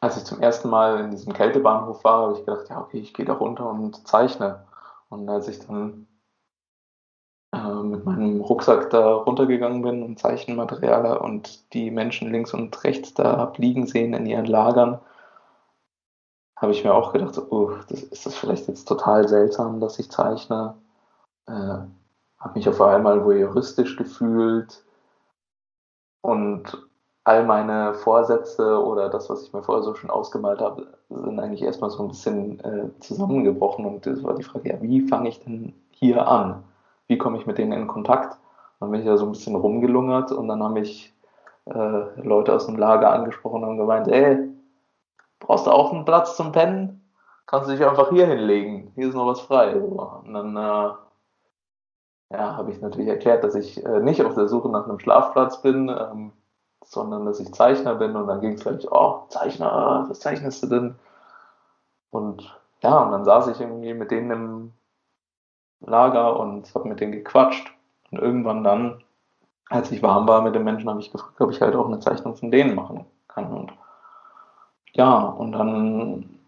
als 0.00 0.16
ich 0.16 0.24
zum 0.24 0.40
ersten 0.40 0.70
Mal 0.70 1.00
in 1.00 1.10
diesem 1.10 1.32
Kältebahnhof 1.32 2.04
war, 2.04 2.22
habe 2.22 2.32
ich 2.34 2.44
gedacht, 2.44 2.68
ja, 2.68 2.80
okay, 2.80 2.98
ich 2.98 3.12
gehe 3.12 3.26
da 3.26 3.34
runter 3.34 3.68
und 3.68 4.06
zeichne. 4.06 4.64
Und 5.08 5.28
als 5.28 5.48
ich 5.48 5.58
dann 5.66 6.06
äh, 7.52 7.82
mit 7.82 8.04
meinem 8.04 8.40
Rucksack 8.40 8.90
da 8.90 9.14
runtergegangen 9.14 9.82
bin 9.82 10.02
und 10.02 10.18
Zeichenmaterial 10.18 11.18
und 11.18 11.72
die 11.74 11.90
Menschen 11.90 12.30
links 12.30 12.54
und 12.54 12.84
rechts 12.84 13.14
da 13.14 13.52
liegen 13.56 13.86
sehen 13.86 14.14
in 14.14 14.26
ihren 14.26 14.46
Lagern, 14.46 15.00
habe 16.56 16.72
ich 16.72 16.84
mir 16.84 16.94
auch 16.94 17.12
gedacht, 17.12 17.38
oh, 17.50 17.72
das, 17.88 18.02
ist 18.02 18.26
das 18.26 18.34
vielleicht 18.34 18.68
jetzt 18.68 18.86
total 18.86 19.28
seltsam, 19.28 19.80
dass 19.80 19.98
ich 19.98 20.10
zeichne. 20.10 20.74
Äh, 21.46 21.52
habe 22.38 22.54
mich 22.54 22.68
auf 22.68 22.80
einmal 22.80 23.24
voyeuristisch 23.24 23.96
gefühlt 23.96 24.84
und 26.22 26.86
all 27.24 27.44
meine 27.44 27.94
Vorsätze 27.94 28.84
oder 28.84 29.08
das, 29.08 29.28
was 29.28 29.42
ich 29.42 29.52
mir 29.52 29.62
vorher 29.62 29.82
so 29.82 29.94
schon 29.94 30.10
ausgemalt 30.10 30.60
habe, 30.60 30.86
sind 31.08 31.40
eigentlich 31.40 31.62
erstmal 31.62 31.90
so 31.90 32.02
ein 32.02 32.08
bisschen 32.08 32.60
äh, 32.60 32.88
zusammengebrochen 33.00 33.84
und 33.84 34.06
das 34.06 34.22
war 34.22 34.34
die 34.34 34.44
Frage, 34.44 34.68
ja, 34.68 34.80
wie 34.80 35.06
fange 35.08 35.28
ich 35.28 35.42
denn 35.42 35.74
hier 35.90 36.26
an? 36.28 36.62
Wie 37.08 37.18
komme 37.18 37.38
ich 37.38 37.46
mit 37.46 37.58
denen 37.58 37.72
in 37.72 37.86
Kontakt? 37.86 38.38
Dann 38.80 38.90
bin 38.90 39.00
ich 39.00 39.06
da 39.06 39.16
so 39.16 39.26
ein 39.26 39.32
bisschen 39.32 39.56
rumgelungert 39.56 40.32
und 40.32 40.48
dann 40.48 40.62
haben 40.62 40.74
mich 40.74 41.14
äh, 41.66 42.20
Leute 42.20 42.54
aus 42.54 42.66
dem 42.66 42.76
Lager 42.76 43.12
angesprochen 43.12 43.64
und 43.64 43.76
gemeint, 43.76 44.08
ey, 44.08 44.48
brauchst 45.40 45.66
du 45.66 45.70
auch 45.70 45.92
einen 45.92 46.04
Platz 46.04 46.36
zum 46.36 46.52
Pennen? 46.52 47.02
Kannst 47.46 47.68
du 47.68 47.74
dich 47.74 47.86
einfach 47.86 48.10
hier 48.10 48.26
hinlegen, 48.26 48.92
hier 48.94 49.08
ist 49.08 49.14
noch 49.14 49.26
was 49.26 49.40
frei. 49.40 49.76
Und 49.76 50.32
dann 50.32 50.56
äh, 50.56 50.90
ja, 52.30 52.56
habe 52.56 52.72
ich 52.72 52.80
natürlich 52.80 53.08
erklärt, 53.08 53.44
dass 53.44 53.54
ich 53.54 53.84
äh, 53.84 54.00
nicht 54.00 54.24
auf 54.24 54.34
der 54.34 54.48
Suche 54.48 54.68
nach 54.68 54.84
einem 54.84 54.98
Schlafplatz 54.98 55.62
bin, 55.62 55.88
ähm, 55.88 56.32
sondern 56.84 57.24
dass 57.24 57.40
ich 57.40 57.52
Zeichner 57.54 57.94
bin. 57.94 58.16
Und 58.16 58.26
dann 58.26 58.40
ging 58.40 58.54
es 58.54 58.62
gleich, 58.62 58.90
oh, 58.90 59.22
Zeichner, 59.28 60.06
was 60.08 60.20
zeichnest 60.20 60.62
du 60.64 60.66
denn? 60.66 60.94
Und 62.10 62.58
ja, 62.82 62.98
und 63.02 63.12
dann 63.12 63.24
saß 63.24 63.48
ich 63.48 63.60
irgendwie 63.60 63.94
mit 63.94 64.10
denen 64.10 64.30
im, 64.30 64.72
Lager 65.86 66.38
und 66.38 66.72
habe 66.74 66.88
mit 66.88 67.00
denen 67.00 67.12
gequatscht. 67.12 67.72
Und 68.10 68.18
irgendwann 68.18 68.64
dann, 68.64 69.02
als 69.68 69.90
ich 69.90 70.02
warm 70.02 70.28
war 70.28 70.42
mit 70.42 70.54
den 70.54 70.64
Menschen, 70.64 70.88
habe 70.88 71.00
ich 71.00 71.10
gefragt, 71.10 71.40
ob 71.40 71.50
ich 71.50 71.60
halt 71.60 71.74
auch 71.74 71.86
eine 71.86 72.00
Zeichnung 72.00 72.36
von 72.36 72.50
denen 72.50 72.74
machen 72.74 73.04
kann. 73.28 73.46
Und 73.46 73.72
ja, 74.92 75.18
und 75.18 75.52
dann 75.52 76.38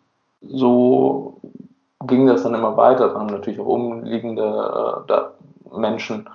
so 0.43 1.41
ging 2.07 2.27
das 2.27 2.43
dann 2.43 2.55
immer 2.55 2.77
weiter. 2.77 3.09
Dann 3.09 3.19
haben 3.19 3.27
natürlich 3.27 3.61
auch 3.61 3.67
umliegende 3.67 5.05
äh, 5.09 5.77
Menschen 5.79 6.29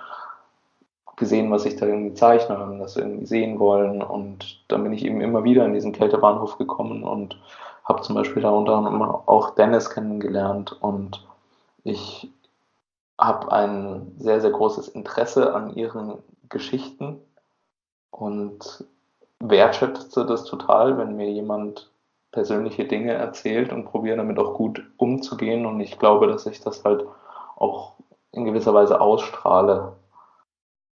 gesehen, 1.16 1.50
was 1.50 1.64
ich 1.64 1.76
da 1.76 1.86
irgendwie 1.86 2.14
zeichne 2.14 2.58
und 2.58 2.78
das 2.80 2.96
irgendwie 2.96 3.26
sehen 3.26 3.58
wollen. 3.58 4.02
Und 4.02 4.64
dann 4.68 4.82
bin 4.82 4.92
ich 4.92 5.04
eben 5.04 5.20
immer 5.20 5.44
wieder 5.44 5.64
in 5.64 5.74
diesen 5.74 5.92
Kältebahnhof 5.92 6.58
gekommen 6.58 7.04
und 7.04 7.38
habe 7.84 8.02
zum 8.02 8.14
Beispiel 8.14 8.42
da 8.42 8.50
unter 8.50 8.76
anderem 8.76 9.02
auch 9.02 9.50
Dennis 9.54 9.90
kennengelernt 9.90 10.76
und 10.80 11.24
ich 11.84 12.30
habe 13.18 13.52
ein 13.52 14.12
sehr, 14.18 14.40
sehr 14.40 14.50
großes 14.50 14.88
Interesse 14.88 15.54
an 15.54 15.74
ihren 15.74 16.18
Geschichten 16.48 17.20
und 18.10 18.84
wertschätze 19.40 20.24
das 20.24 20.44
total, 20.44 20.98
wenn 20.98 21.16
mir 21.16 21.30
jemand 21.30 21.90
persönliche 22.32 22.84
Dinge 22.84 23.12
erzählt 23.12 23.72
und 23.72 23.84
probiere 23.84 24.16
damit 24.16 24.38
auch 24.38 24.54
gut 24.54 24.84
umzugehen. 24.96 25.66
Und 25.66 25.80
ich 25.80 25.98
glaube, 25.98 26.26
dass 26.26 26.46
ich 26.46 26.60
das 26.60 26.84
halt 26.84 27.04
auch 27.56 27.94
in 28.32 28.44
gewisser 28.44 28.74
Weise 28.74 29.00
ausstrahle, 29.00 29.92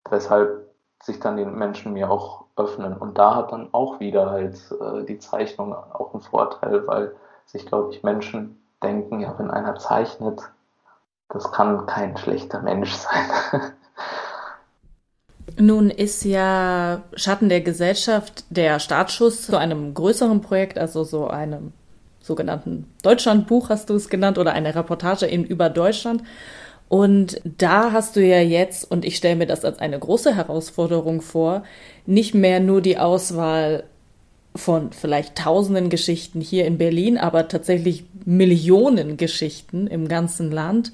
weshalb 0.09 0.67
sich 1.03 1.19
dann 1.19 1.37
die 1.37 1.45
Menschen 1.45 1.93
mir 1.93 2.09
auch 2.09 2.45
öffnen. 2.55 2.97
Und 2.97 3.17
da 3.17 3.35
hat 3.35 3.51
dann 3.51 3.69
auch 3.71 3.99
wieder 3.99 4.31
halt 4.31 4.59
äh, 4.81 5.03
die 5.03 5.19
Zeichnung 5.19 5.73
auch 5.73 6.13
einen 6.13 6.23
Vorteil, 6.23 6.87
weil 6.87 7.15
sich, 7.45 7.65
glaube 7.67 7.93
ich, 7.93 8.03
Menschen 8.03 8.61
denken, 8.81 9.19
ja, 9.19 9.35
wenn 9.37 9.51
einer 9.51 9.75
zeichnet, 9.75 10.41
das 11.29 11.51
kann 11.51 11.85
kein 11.85 12.17
schlechter 12.17 12.61
Mensch 12.61 12.91
sein. 12.91 13.61
Nun 15.59 15.89
ist 15.89 16.23
ja 16.23 17.03
Schatten 17.15 17.49
der 17.49 17.61
Gesellschaft 17.61 18.45
der 18.49 18.79
Startschuss 18.79 19.43
zu 19.43 19.57
einem 19.57 19.93
größeren 19.93 20.41
Projekt, 20.41 20.77
also 20.77 21.03
so 21.03 21.27
einem 21.27 21.73
sogenannten 22.21 22.85
Deutschlandbuch 23.01 23.69
hast 23.69 23.89
du 23.89 23.95
es 23.95 24.09
genannt 24.09 24.37
oder 24.37 24.53
eine 24.53 24.75
Reportage 24.75 25.25
in 25.25 25.43
über 25.43 25.69
Deutschland. 25.69 26.21
Und 26.89 27.41
da 27.43 27.91
hast 27.91 28.15
du 28.15 28.25
ja 28.25 28.39
jetzt, 28.39 28.89
und 28.89 29.03
ich 29.03 29.17
stelle 29.17 29.35
mir 29.35 29.47
das 29.47 29.65
als 29.65 29.79
eine 29.79 29.99
große 29.99 30.35
Herausforderung 30.35 31.21
vor, 31.21 31.63
nicht 32.05 32.33
mehr 32.33 32.59
nur 32.59 32.81
die 32.81 32.97
Auswahl 32.97 33.83
von 34.55 34.91
vielleicht 34.91 35.35
tausenden 35.35 35.89
Geschichten 35.89 36.39
hier 36.41 36.65
in 36.65 36.77
Berlin, 36.77 37.17
aber 37.17 37.47
tatsächlich 37.47 38.05
Millionen 38.25 39.17
Geschichten 39.17 39.87
im 39.87 40.07
ganzen 40.07 40.51
Land. 40.51 40.91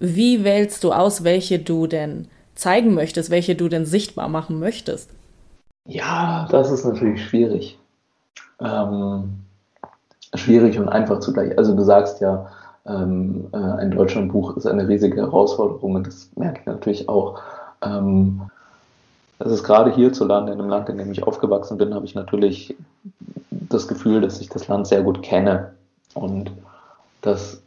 Wie 0.00 0.44
wählst 0.44 0.82
du 0.82 0.92
aus, 0.92 1.24
welche 1.24 1.58
du 1.58 1.86
denn 1.86 2.26
zeigen 2.54 2.94
möchtest, 2.94 3.30
welche 3.30 3.54
du 3.54 3.68
denn 3.68 3.84
sichtbar 3.86 4.28
machen 4.28 4.58
möchtest? 4.58 5.10
Ja, 5.86 6.48
das 6.50 6.70
ist 6.70 6.84
natürlich 6.84 7.22
schwierig. 7.24 7.78
Ähm, 8.60 9.40
schwierig 10.34 10.78
und 10.78 10.88
einfach 10.88 11.20
zugleich. 11.20 11.56
Also 11.58 11.74
du 11.76 11.82
sagst 11.82 12.20
ja, 12.20 12.50
ähm, 12.86 13.48
äh, 13.52 13.56
ein 13.56 13.90
Deutschlandbuch 13.90 14.56
ist 14.56 14.66
eine 14.66 14.88
riesige 14.88 15.16
Herausforderung 15.20 15.96
und 15.96 16.06
das 16.06 16.30
merke 16.36 16.60
ich 16.60 16.66
natürlich 16.66 17.08
auch. 17.08 17.40
Ähm, 17.82 18.42
das 19.38 19.52
ist 19.52 19.64
gerade 19.64 19.90
hierzulande, 19.90 20.52
in 20.52 20.60
einem 20.60 20.68
Land, 20.68 20.88
in 20.88 20.98
dem 20.98 21.12
ich 21.12 21.22
aufgewachsen 21.22 21.78
bin, 21.78 21.94
habe 21.94 22.04
ich 22.04 22.14
natürlich 22.14 22.76
das 23.50 23.88
Gefühl, 23.88 24.20
dass 24.20 24.40
ich 24.40 24.48
das 24.48 24.68
Land 24.68 24.86
sehr 24.86 25.02
gut 25.02 25.22
kenne. 25.22 25.72
Und 26.14 26.52
das 27.22 27.62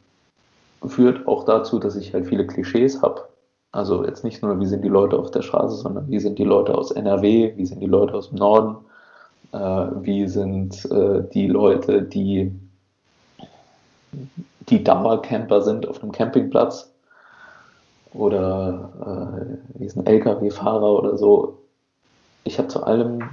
führt 0.85 1.27
auch 1.27 1.45
dazu, 1.45 1.79
dass 1.79 1.95
ich 1.95 2.13
halt 2.13 2.27
viele 2.27 2.45
Klischees 2.45 3.01
habe. 3.01 3.27
Also 3.71 4.05
jetzt 4.05 4.23
nicht 4.23 4.43
nur, 4.43 4.59
wie 4.59 4.67
sind 4.67 4.83
die 4.83 4.89
Leute 4.89 5.17
auf 5.17 5.31
der 5.31 5.41
Straße, 5.41 5.77
sondern 5.77 6.07
wie 6.07 6.19
sind 6.19 6.37
die 6.37 6.43
Leute 6.43 6.75
aus 6.75 6.91
NRW, 6.91 7.53
wie 7.55 7.65
sind 7.65 7.79
die 7.79 7.87
Leute 7.87 8.13
aus 8.13 8.29
dem 8.29 8.37
Norden, 8.37 8.77
äh, 9.51 9.57
wie 9.57 10.27
sind 10.27 10.85
äh, 10.91 11.23
die 11.33 11.47
Leute, 11.47 12.03
die 12.03 12.51
die 14.69 14.83
Dauercamper 14.83 15.61
sind 15.61 15.87
auf 15.87 16.01
einem 16.01 16.11
Campingplatz 16.11 16.93
oder 18.13 19.57
äh, 19.75 19.79
wie 19.79 19.85
ist 19.85 19.97
ein 19.97 20.05
LKW-Fahrer 20.05 20.99
oder 20.99 21.17
so. 21.17 21.57
Ich 22.43 22.59
habe 22.59 22.67
zu 22.67 22.83
allem 22.83 23.23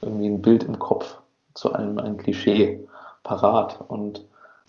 irgendwie 0.00 0.26
ein 0.26 0.42
Bild 0.42 0.64
im 0.64 0.78
Kopf, 0.78 1.18
zu 1.54 1.72
allem 1.72 1.98
ein 1.98 2.16
Klischee 2.16 2.80
parat 3.22 3.78
und 3.88 4.24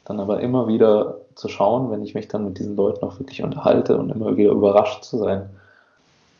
dann 0.06 0.20
aber 0.20 0.42
immer 0.42 0.68
wieder 0.68 1.18
zu 1.36 1.48
schauen, 1.48 1.92
wenn 1.92 2.04
ich 2.04 2.14
mich 2.14 2.28
dann 2.28 2.46
mit 2.46 2.60
diesen 2.60 2.76
Leuten 2.76 3.06
auch 3.06 3.20
wirklich 3.20 3.44
unterhalte 3.44 3.98
und 3.98 4.10
immer 4.10 4.36
wieder 4.38 4.52
überrascht 4.52 5.04
zu 5.04 5.18
sein, 5.18 5.50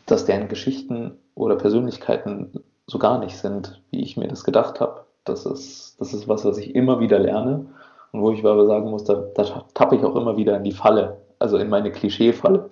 dass 0.06 0.26
deren 0.26 0.50
Geschichten 0.50 1.18
oder 1.36 1.56
Persönlichkeiten 1.56 2.52
so 2.88 3.00
gar 3.00 3.20
nicht 3.20 3.38
sind, 3.38 3.82
wie 3.92 4.02
ich 4.02 4.18
mir 4.18 4.28
das 4.28 4.44
gedacht 4.44 4.80
habe. 4.80 5.02
Das 5.24 5.46
ist, 5.46 5.96
das 6.00 6.14
ist 6.14 6.28
was, 6.28 6.44
was 6.44 6.58
ich 6.58 6.76
immer 6.76 7.00
wieder 7.00 7.20
lerne 7.20 7.66
und 8.12 8.22
wo 8.22 8.32
ich 8.32 8.46
aber 8.46 8.68
sagen 8.68 8.90
muss, 8.90 9.06
da, 9.06 9.24
da 9.36 9.64
tappe 9.74 9.96
ich 9.96 10.04
auch 10.04 10.16
immer 10.16 10.36
wieder 10.36 10.58
in 10.58 10.64
die 10.64 10.74
Falle, 10.74 11.18
also 11.40 11.58
in 11.58 11.70
meine 11.70 11.92
Klischee-Falle. 11.92 12.70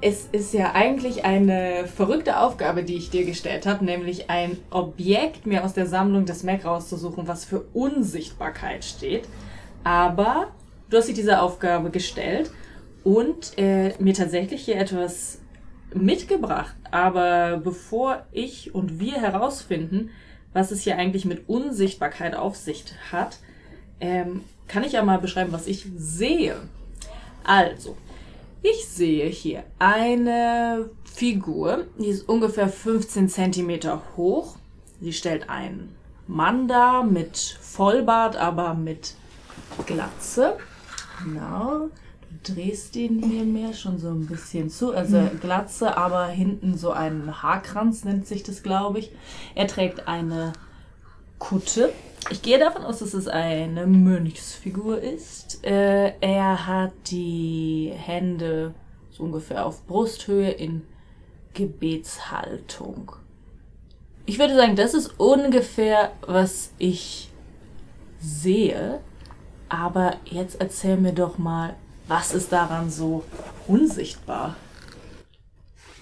Es 0.01 0.29
ist 0.31 0.55
ja 0.55 0.73
eigentlich 0.75 1.25
eine 1.25 1.87
verrückte 1.89 2.39
Aufgabe, 2.39 2.85
die 2.85 2.97
ich 2.97 3.11
dir 3.11 3.25
gestellt 3.25 3.67
habe, 3.67 3.85
nämlich 3.85 4.31
ein 4.31 4.57
Objekt 4.71 5.47
mir 5.47 5.65
aus 5.65 5.73
der 5.73 5.87
Sammlung 5.87 6.25
des 6.25 6.45
Mac 6.45 6.65
rauszusuchen, 6.65 7.27
was 7.27 7.45
für 7.45 7.63
Unsichtbarkeit 7.73 8.85
steht. 8.85 9.29
Aber 9.83 10.49
du 10.89 10.99
hast 10.99 11.09
dir 11.09 11.15
diese 11.15 11.41
Aufgabe 11.41 11.91
gestellt 11.91 12.51
und 13.03 13.59
äh, 13.59 13.95
mir 13.99 14.15
tatsächlich 14.15 14.65
hier 14.65 14.77
etwas 14.77 15.41
mitgebracht. 15.93 16.77
Aber 16.91 17.57
bevor 17.57 18.27
ich 18.31 18.75
und 18.75 19.01
wir 19.01 19.15
herausfinden, 19.15 20.11
was 20.53 20.71
es 20.71 20.83
hier 20.83 20.97
eigentlich 20.97 21.25
mit 21.25 21.49
Unsichtbarkeit 21.49 22.37
auf 22.37 22.57
sich 22.57 22.85
hat, 23.11 23.39
ähm, 24.01 24.43
kann 24.69 24.85
ich 24.85 24.93
ja 24.93 25.03
mal 25.03 25.19
beschreiben, 25.19 25.53
was 25.53 25.67
ich 25.67 25.87
sehe. 25.97 26.57
Also, 27.43 27.97
ich 28.63 28.89
sehe 28.89 29.27
hier 29.27 29.65
eine 29.79 30.91
Figur, 31.05 31.87
die 31.99 32.07
ist 32.07 32.29
ungefähr 32.29 32.69
15 32.69 33.29
cm 33.29 34.01
hoch. 34.17 34.57
Sie 35.01 35.13
stellt 35.13 35.49
einen 35.49 35.95
Mann 36.27 36.69
dar 36.69 37.05
mit 37.05 37.39
Vollbart, 37.61 38.37
aber 38.37 38.75
mit 38.75 39.15
Glatze. 39.87 40.57
Genau. 41.25 41.89
Du 42.45 42.55
drehst 42.55 42.95
den 42.95 43.23
hier 43.23 43.45
mehr 43.45 43.73
schon 43.73 43.99
so 43.99 44.09
ein 44.09 44.27
bisschen 44.27 44.71
zu. 44.71 44.93
Also 44.93 45.19
mhm. 45.19 45.41
Glatze, 45.41 45.97
aber 45.97 46.27
hinten 46.27 46.77
so 46.77 46.91
ein 46.91 47.43
Haarkranz 47.43 48.05
nennt 48.05 48.27
sich 48.27 48.43
das, 48.43 48.63
glaube 48.63 48.99
ich. 48.99 49.13
Er 49.55 49.67
trägt 49.67 50.09
eine 50.09 50.53
Kutte 51.39 51.93
ich 52.31 52.43
gehe 52.43 52.59
davon 52.59 52.85
aus, 52.85 52.99
dass 52.99 53.15
es 53.15 53.29
eine 53.29 53.87
Mönchsfigur 53.87 55.01
ist. 55.01 55.65
Äh, 55.65 56.13
er 56.21 56.67
hat 56.67 56.93
die 57.11 57.93
Hände 57.95 58.75
so 59.11 59.25
ungefähr 59.25 59.67
auf 59.67 59.87
Brusthöhe 59.87 60.51
in 60.51 60.83
Gebetshaltung. 61.55 63.13
Ich 64.27 64.39
würde 64.39 64.55
sagen, 64.55 64.77
das 64.77 64.95
ist 64.95 65.19
ungefähr, 65.19 66.13
was 66.21 66.73
ich 66.79 67.31
sehe. 68.21 69.01
Aber 69.69 70.17
jetzt 70.25 70.61
erzähl 70.61 70.97
mir 70.97 71.13
doch 71.13 71.39
mal, 71.39 71.77
was 72.09 72.33
ist 72.33 72.53
daran 72.53 72.91
so 72.91 73.25
unsichtbar? 73.67 74.57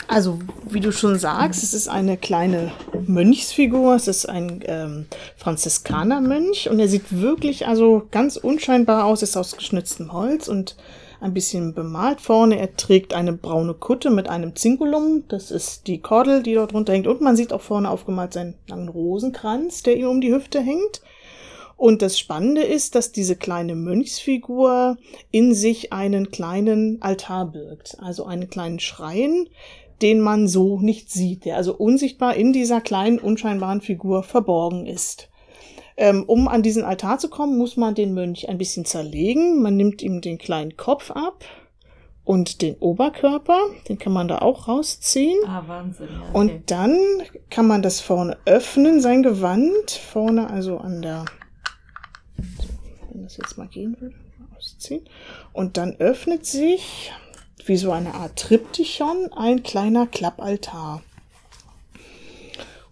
Also, 0.09 0.39
wie 0.69 0.81
du 0.81 0.93
schon 0.93 1.19
sagst, 1.19 1.63
es 1.63 1.75
ist 1.75 1.89
eine 1.89 2.17
kleine 2.17 2.73
Mönchsfigur. 3.07 3.97
Es 3.97 4.07
ist 4.07 4.29
ein 4.29 4.61
ähm, 4.67 5.07
Franziskanermönch 5.37 6.71
und 6.71 6.79
er 6.79 6.89
sieht 6.89 7.21
wirklich 7.21 7.67
also 7.67 8.07
ganz 8.11 8.37
unscheinbar 8.37 9.05
aus. 9.05 9.23
Ist 9.23 9.37
aus 9.37 9.57
geschnitztem 9.57 10.13
Holz 10.13 10.49
und 10.49 10.77
ein 11.21 11.35
bisschen 11.35 11.75
bemalt 11.75 12.21
vorne. 12.21 12.59
Er 12.59 12.77
trägt 12.77 13.15
eine 13.15 13.33
braune 13.33 13.75
Kutte 13.75 14.11
mit 14.11 14.29
einem 14.29 14.55
Zingulum. 14.55 15.25
Das 15.29 15.51
ist 15.51 15.87
die 15.89 16.01
Kordel, 16.01 16.43
die 16.43 16.55
dort 16.55 16.73
runter 16.73 16.93
hängt. 16.93 17.09
Und 17.09 17.21
man 17.21 17.37
sieht 17.37 17.53
auch 17.53 17.63
vorne 17.63 17.91
aufgemalt 17.91 18.33
seinen 18.33 18.55
langen 18.69 18.89
Rosenkranz, 18.89 19.83
der 19.83 19.97
ihm 19.97 20.09
um 20.09 20.21
die 20.21 20.33
Hüfte 20.33 20.61
hängt. 20.61 21.01
Und 21.77 22.01
das 22.01 22.19
Spannende 22.19 22.63
ist, 22.63 22.95
dass 22.95 23.13
diese 23.13 23.37
kleine 23.37 23.75
Mönchsfigur 23.75 24.97
in 25.31 25.53
sich 25.53 25.93
einen 25.93 26.31
kleinen 26.31 27.03
Altar 27.03 27.53
birgt, 27.53 27.99
also 28.01 28.25
einen 28.25 28.49
kleinen 28.49 28.81
Schrein, 28.81 29.49
den 30.03 30.21
man 30.21 30.49
so 30.49 30.79
nicht 30.79 31.11
sieht, 31.11 31.45
der 31.45 31.57
also 31.57 31.75
unsichtbar 31.75 32.35
in 32.35 32.53
dieser 32.53 32.81
kleinen, 32.81 33.19
unscheinbaren 33.19 33.81
Figur 33.81 34.23
verborgen 34.23 34.87
ist. 34.87 35.29
Ähm, 35.97 36.25
um 36.27 36.47
an 36.49 36.63
diesen 36.63 36.85
Altar 36.85 37.19
zu 37.19 37.31
kommen, 37.31 37.57
muss 37.57 37.77
man 37.77 37.95
den 37.95 38.13
Mönch 38.13 38.49
ein 38.49 38.59
bisschen 38.59 38.85
zerlegen. 38.85 39.63
Man 39.63 39.77
nimmt 39.77 40.03
ihm 40.03 40.21
den 40.21 40.37
kleinen 40.37 40.77
Kopf 40.77 41.11
ab 41.11 41.45
und 42.27 42.61
den 42.61 42.75
Oberkörper, 42.79 43.59
den 43.89 43.99
kann 43.99 44.13
man 44.13 44.29
da 44.29 44.41
auch 44.41 44.69
rausziehen. 44.69 45.39
Ah, 45.47 45.63
Wahnsinn. 45.67 46.09
Ja, 46.11 46.21
okay. 46.21 46.31
Und 46.35 46.71
dann 46.71 46.99
kann 47.49 47.67
man 47.67 47.83
das 47.83 48.01
vorne 48.01 48.37
öffnen, 48.45 49.01
sein 49.01 49.23
Gewand, 49.23 49.91
vorne 49.91 50.51
also 50.51 50.77
an 50.79 51.01
der, 51.01 51.25
wenn 53.13 53.23
das 53.23 53.39
jetzt 53.39 53.57
mal 53.57 53.69
gehen 53.69 53.97
würde, 53.99 54.17
ausziehen. 54.57 55.05
Und 55.53 55.77
dann 55.79 55.97
öffnet 55.97 56.45
sich 56.45 57.13
wie 57.69 57.77
so 57.77 57.91
eine 57.91 58.15
Art 58.15 58.37
Triptychon 58.37 59.33
ein 59.35 59.63
kleiner 59.63 60.07
Klappaltar. 60.07 61.03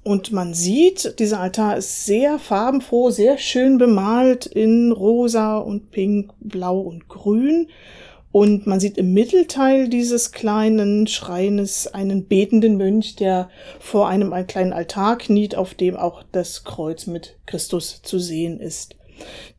Und 0.05 0.33
man 0.33 0.53
sieht, 0.53 1.19
dieser 1.19 1.41
Altar 1.41 1.79
ist 1.79 2.05
sehr 2.05 2.39
farbenfroh, 2.39 3.09
sehr 3.11 3.39
schön 3.39 3.79
bemalt 3.79 4.45
in 4.45 4.93
rosa 4.93 5.57
und 5.57 5.91
pink, 5.91 6.31
blau 6.41 6.79
und 6.79 7.09
grün. 7.09 7.69
Und 8.31 8.67
man 8.67 8.81
sieht 8.81 8.99
im 8.99 9.15
Mittelteil 9.15 9.89
dieses 9.89 10.33
kleinen 10.33 11.07
Schreines 11.07 11.87
einen 11.87 12.27
betenden 12.27 12.77
Mönch, 12.77 13.17
der 13.17 13.49
vor 13.81 14.09
einem 14.09 14.35
kleinen 14.47 14.75
Altar 14.75 15.17
kniet, 15.17 15.55
auf 15.55 15.73
dem 15.73 15.97
auch 15.97 16.23
das 16.33 16.65
Kreuz 16.65 17.07
mit 17.07 17.37
Christus 17.47 18.03
zu 18.03 18.19
sehen 18.19 18.61
ist. 18.61 18.97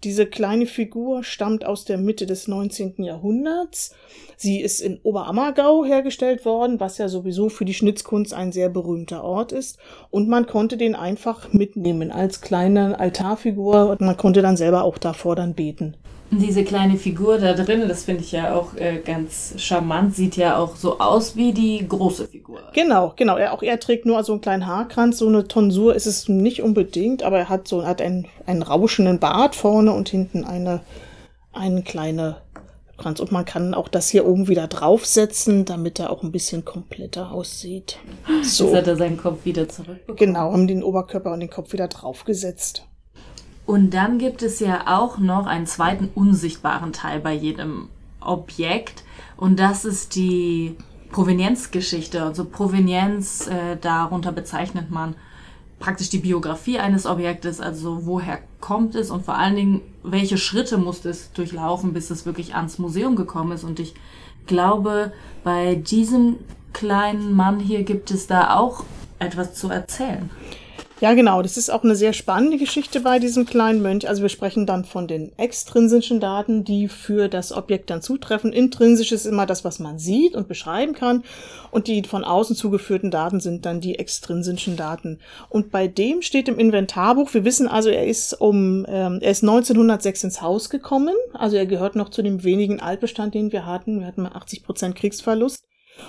Diese 0.06 0.28
kleine 0.28 0.68
Figur 0.68 1.24
stammt 1.24 1.66
aus 1.66 1.84
der 1.84 1.98
Mitte 1.98 2.28
des 2.28 2.48
19. 2.48 3.04
Jahrhunderts. 3.04 3.96
Sie 4.38 4.62
ist 4.62 4.80
in 4.80 5.00
Oberammergau 5.02 5.84
hergestellt 5.84 6.46
worden, 6.46 6.80
was 6.80 7.00
ja 7.00 7.10
sowieso 7.10 7.50
für 7.50 7.66
die 7.66 7.74
Schnitzkunst 7.74 8.32
ein 8.32 8.52
sehr 8.52 8.70
berühmter 8.70 9.24
Ort 9.24 9.52
ist. 9.52 9.80
Und 10.12 10.30
man 10.30 10.46
konnte 10.46 10.78
den 10.78 10.94
einfach 10.94 11.54
mitnehmen 11.54 12.12
als 12.12 12.42
kleine 12.42 13.00
Altarfigur. 13.00 13.90
Und 13.90 14.02
man 14.02 14.16
konnte 14.16 14.44
dann 14.44 14.58
selber 14.58 14.84
auch 14.84 15.00
davor 15.00 15.36
dann 15.36 15.56
beten. 15.56 15.98
Diese 16.32 16.64
kleine 16.64 16.98
Figur 16.98 17.38
da 17.38 17.54
drin, 17.54 17.88
das 17.88 18.04
finde 18.04 18.22
ich 18.22 18.32
ja 18.32 18.56
auch 18.56 18.76
äh, 18.76 18.98
ganz 18.98 19.54
charmant, 19.58 20.16
sieht 20.16 20.36
ja 20.36 20.58
auch 20.58 20.76
so 20.76 21.00
aus 21.00 21.36
wie 21.36 21.54
die 21.54 21.88
große 21.88 22.28
Figur. 22.28 22.60
Genau, 22.74 23.14
genau. 23.16 23.38
Er, 23.38 23.54
auch 23.54 23.62
er 23.62 23.80
trägt 23.80 24.08
nur 24.08 24.24
so 24.24 24.34
einen 24.34 24.42
kleinen 24.42 24.66
Haarkranz, 24.66 25.20
so 25.20 25.28
eine 25.28 25.48
Tonsur 25.48 25.96
ist 25.96 26.08
es 26.08 26.28
nicht 26.28 26.64
unbedingt, 26.64 27.22
aber 27.22 27.38
er 27.38 27.50
hat 27.50 27.68
so 27.68 27.86
hat 27.86 28.02
einen, 28.02 28.28
einen 28.48 28.64
rauschenden 28.64 29.20
Bart 29.20 29.56
vorne 29.56 29.94
und 29.96 30.10
hinten 30.10 30.44
eine, 30.44 30.82
eine 31.54 31.84
kleine 31.84 32.42
Kranz. 32.98 33.20
Und 33.20 33.32
man 33.32 33.46
kann 33.46 33.74
auch 33.74 33.88
das 33.88 34.10
hier 34.10 34.26
oben 34.26 34.48
wieder 34.48 34.68
draufsetzen, 34.68 35.66
damit 35.66 36.00
er 36.00 36.10
auch 36.10 36.24
ein 36.24 36.32
bisschen 36.32 36.66
kompletter 36.66 37.32
aussieht. 37.32 37.98
So. 38.44 38.68
Jetzt 38.68 38.76
hat 38.76 38.88
er 38.88 38.96
seinen 38.96 39.18
Kopf 39.18 39.46
wieder 39.46 39.68
zurückbekommen. 39.68 40.18
Genau, 40.18 40.52
haben 40.52 40.68
den 40.68 40.84
Oberkörper 40.84 41.34
und 41.34 41.40
den 41.40 41.50
Kopf 41.50 41.74
wieder 41.74 41.88
draufgesetzt. 41.88 42.86
Und 43.66 43.94
dann 43.94 44.20
gibt 44.20 44.44
es 44.44 44.60
ja 44.60 44.84
auch 44.86 45.18
noch 45.18 45.48
einen 45.48 45.66
zweiten 45.66 46.10
unsichtbaren 46.14 46.94
Teil 46.94 47.20
bei 47.20 47.34
jedem 47.34 47.90
Objekt. 48.22 49.04
Und 49.38 49.60
das 49.60 49.86
ist 49.86 50.16
die 50.16 50.76
Provenienzgeschichte. 51.12 52.22
Also 52.22 52.46
Provenienz, 52.46 53.48
äh, 53.48 53.78
darunter 53.78 54.32
bezeichnet 54.32 54.92
man 54.92 55.16
praktisch 55.80 56.10
die 56.10 56.20
Biografie 56.20 56.80
eines 56.80 57.06
Objektes, 57.06 57.60
also 57.60 58.06
woher 58.06 58.40
kommt 58.60 58.96
es 58.96 59.12
und 59.12 59.26
vor 59.26 59.38
allen 59.38 59.56
Dingen, 59.56 59.82
welche 60.04 60.38
Schritte 60.38 60.78
musste 60.78 61.10
es 61.10 61.32
durchlaufen, 61.34 61.94
bis 61.94 62.10
es 62.10 62.26
wirklich 62.26 62.56
ans 62.56 62.80
Museum 62.80 63.16
gekommen 63.16 63.52
ist. 63.52 63.64
Und 63.64 63.80
ich 63.80 63.94
glaube, 64.48 65.12
bei 65.44 65.76
diesem 65.76 66.38
kleinen 66.74 67.34
Mann 67.34 67.60
hier 67.60 67.84
gibt 67.84 68.12
es 68.12 68.28
da 68.28 68.56
auch 68.56 68.84
etwas 69.20 69.54
zu 69.54 69.70
erzählen. 69.70 70.30
Ja, 71.02 71.14
genau. 71.14 71.42
Das 71.42 71.58
ist 71.58 71.70
auch 71.70 71.84
eine 71.84 71.96
sehr 71.96 72.14
spannende 72.14 72.58
Geschichte 72.58 73.02
bei 73.02 73.20
diesem 73.20 73.46
kleinen 73.46 73.82
Mönch. 73.82 74.08
Also 74.08 74.22
wir 74.22 74.30
sprechen 74.30 74.66
dann 74.66 74.86
von 74.86 75.10
den 75.10 75.38
extrinsischen 75.38 76.22
Daten, 76.22 76.64
die 76.64 76.88
für 76.88 77.28
das 77.28 77.52
Objekt 77.52 77.90
dann 77.90 78.02
zutreffen. 78.02 78.54
Intrinsisch 78.54 79.12
ist 79.12 79.26
immer 79.26 79.46
das, 79.46 79.66
was 79.66 79.80
man 79.80 80.00
sieht 80.00 80.36
und 80.36 80.48
beschreiben 80.48 80.94
kann. 80.94 81.26
Und 81.70 81.88
die 81.88 82.02
von 82.04 82.24
außen 82.24 82.56
zugeführten 82.56 83.12
Daten 83.12 83.42
sind 83.42 83.66
dann 83.66 83.82
die 83.82 84.00
extrinsischen 84.00 84.78
Daten. 84.78 85.20
Und 85.50 85.70
bei 85.70 85.90
dem 85.90 86.22
steht 86.22 86.48
im 86.48 86.58
Inventarbuch, 86.58 87.34
wir 87.34 87.44
wissen 87.44 87.68
also, 87.68 87.90
er 87.90 88.08
ist 88.08 88.32
um, 88.40 88.86
ähm, 88.88 89.20
er 89.22 89.32
ist 89.32 89.44
1906 89.44 90.24
ins 90.24 90.42
Haus 90.42 90.70
gekommen. 90.70 91.16
Also 91.34 91.58
er 91.58 91.66
gehört 91.66 91.98
noch 91.98 92.08
zu 92.08 92.22
dem 92.22 92.46
wenigen 92.46 92.80
Altbestand, 92.80 93.34
den 93.34 93.52
wir 93.52 93.66
hatten. 93.66 94.00
Wir 94.00 94.08
hatten 94.08 94.22
mal 94.22 94.32
80 94.32 94.64
Prozent 94.64 94.96
Kriegsverlust. 94.96 95.66